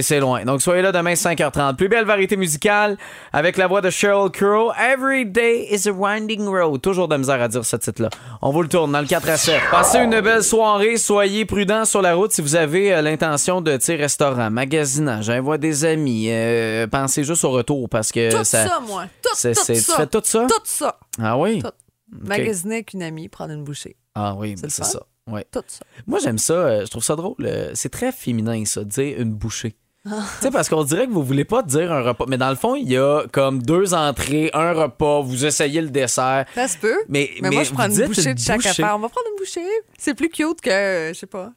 C'est 0.02 0.20
loin. 0.20 0.44
Donc, 0.44 0.62
soyez 0.62 0.82
là 0.82 0.92
demain 0.92 1.14
5h30. 1.14 1.76
Plus 1.76 1.88
belle 1.88 2.04
variété 2.04 2.36
musicale 2.36 2.96
avec 3.32 3.56
la 3.56 3.66
voix 3.66 3.80
de 3.80 3.90
Sheryl 3.90 4.30
Crow. 4.30 4.72
Every 4.78 5.26
day 5.26 5.66
is 5.70 5.88
a 5.88 5.92
winding 5.92 6.46
road. 6.46 6.80
Toujours 6.80 7.08
de 7.08 7.16
misère 7.16 7.40
à 7.40 7.48
dire 7.48 7.64
ce 7.64 7.76
titre-là. 7.76 8.10
On 8.42 8.50
vous 8.50 8.62
le 8.62 8.68
tourne 8.68 8.92
dans 8.92 9.00
le 9.00 9.06
4 9.06 9.28
à 9.28 9.36
7. 9.36 9.60
Passez 9.70 9.98
une 9.98 10.20
belle 10.20 10.42
soirée. 10.42 10.96
Soyez 10.96 11.44
prudents 11.44 11.84
sur 11.84 12.02
la 12.02 12.14
route 12.14 12.32
si 12.32 12.42
vous 12.42 12.56
avez 12.56 12.94
euh, 12.94 13.02
l'intention 13.02 13.60
de, 13.60 13.76
tu 13.76 13.94
restaurant, 13.94 14.50
magasinage, 14.50 15.30
voir 15.30 15.58
des 15.58 15.84
amis. 15.84 16.26
euh, 16.28 16.86
pensez 16.86 17.24
juste 17.24 17.44
au 17.44 17.50
retour 17.50 17.88
parce 17.88 18.10
que 18.12 18.30
Tout 18.30 18.44
ça. 18.44 18.66
ça, 18.68 18.80
moi. 18.80 19.04
Tout, 19.22 19.30
c'est- 19.34 19.52
tu 19.54 19.74
ça. 19.80 19.96
fais 19.96 20.06
tout 20.06 20.20
ça? 20.24 20.46
Tout 20.48 20.60
ça. 20.64 20.98
Ah 21.20 21.38
oui? 21.38 21.60
Tout. 21.62 21.70
Magasiner 22.10 22.76
avec 22.76 22.92
une 22.92 23.02
amie, 23.02 23.28
prendre 23.28 23.52
une 23.52 23.64
bouchée. 23.64 23.96
Ah 24.14 24.34
oui, 24.36 24.54
C'est 24.56 24.62
ben, 24.62 24.84
ça. 24.84 25.00
Ouais. 25.28 25.44
Tout 25.50 25.62
ça. 25.66 25.80
Moi, 26.06 26.18
j'aime 26.22 26.38
ça. 26.38 26.52
euh, 26.52 26.84
Je 26.84 26.90
trouve 26.90 27.02
ça 27.02 27.16
drôle. 27.16 27.36
C'est 27.74 27.88
très 27.88 28.12
féminin, 28.12 28.64
ça, 28.66 28.84
de 28.84 28.88
dire 28.88 29.20
une 29.20 29.32
bouchée. 29.32 29.74
tu 30.10 30.12
sais, 30.42 30.50
parce 30.50 30.68
qu'on 30.68 30.84
dirait 30.84 31.06
que 31.06 31.12
vous 31.12 31.22
voulez 31.22 31.44
pas 31.46 31.62
dire 31.62 31.90
un 31.92 32.02
repas. 32.02 32.26
Mais 32.28 32.36
dans 32.36 32.50
le 32.50 32.56
fond, 32.56 32.74
il 32.74 32.90
y 32.90 32.96
a 32.98 33.22
comme 33.32 33.62
deux 33.62 33.94
entrées, 33.94 34.50
un 34.52 34.72
repas, 34.72 35.20
vous 35.22 35.46
essayez 35.46 35.80
le 35.80 35.88
dessert. 35.88 36.44
Ça 36.54 36.68
se 36.68 36.76
peut. 36.76 36.98
Mais, 37.08 37.30
Mais, 37.40 37.50
moi, 37.50 37.62
je 37.64 37.72
prends 37.72 37.88
une 37.88 38.06
bouchée 38.06 38.34
de 38.34 38.38
chaque 38.38 38.56
bouchée. 38.58 38.68
affaire. 38.68 38.92
On 38.96 38.98
va 39.00 39.08
prendre 39.08 39.26
une 39.32 39.38
bouchée. 39.38 39.60
C'est 39.98 40.14
plus 40.14 40.28
cute 40.28 40.60
que, 40.60 41.10
je 41.14 41.18
sais 41.18 41.26
pas, 41.26 41.50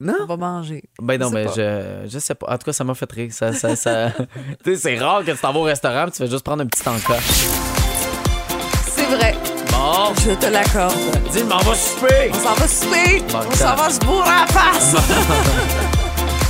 Non? 0.00 0.14
on 0.22 0.26
va 0.26 0.36
manger. 0.36 0.82
Ben 1.00 1.20
non, 1.20 1.30
mais 1.30 1.46
je, 1.54 2.06
je 2.08 2.18
sais 2.18 2.34
pas. 2.34 2.48
En 2.52 2.58
tout 2.58 2.64
cas, 2.64 2.72
ça 2.72 2.82
m'a 2.82 2.94
fait 2.94 3.10
rire. 3.12 3.28
Ça, 3.32 3.52
ça, 3.52 3.76
ça... 3.76 4.10
tu 4.64 4.74
sais, 4.74 4.76
c'est 4.76 4.98
rare 4.98 5.24
que 5.24 5.30
tu 5.30 5.38
t'en 5.38 5.52
vas 5.52 5.60
au 5.60 5.62
restaurant 5.62 6.08
et 6.08 6.10
tu 6.10 6.18
fais 6.18 6.26
juste 6.28 6.44
prendre 6.44 6.62
un 6.62 6.66
petit 6.66 6.88
encoche. 6.88 7.46
C'est 8.88 9.06
vrai. 9.06 9.34
Bon, 9.70 10.12
Je 10.16 10.32
te 10.34 10.46
l'accorde. 10.46 10.94
dis, 11.32 11.44
m'en 11.44 11.58
va 11.58 11.74
souper! 11.74 12.30
On 12.32 12.38
s'en 12.38 12.54
va 12.54 12.66
souper. 12.66 13.22
Bon, 13.30 13.38
on 13.48 13.54
s'en 13.54 13.76
va 13.76 13.90
se 13.90 14.00
bourrer 14.00 14.28
à 14.28 14.40
la 14.40 14.46
face. 14.48 14.94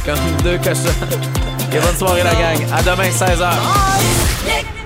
Comme 0.04 0.18
deux 0.42 0.58
cochons. 0.58 0.92
Et 1.72 1.80
bonne 1.80 1.96
soirée, 1.96 2.22
la 2.22 2.34
gang. 2.34 2.66
À 2.72 2.82
demain, 2.82 3.08
16h. 3.08 4.83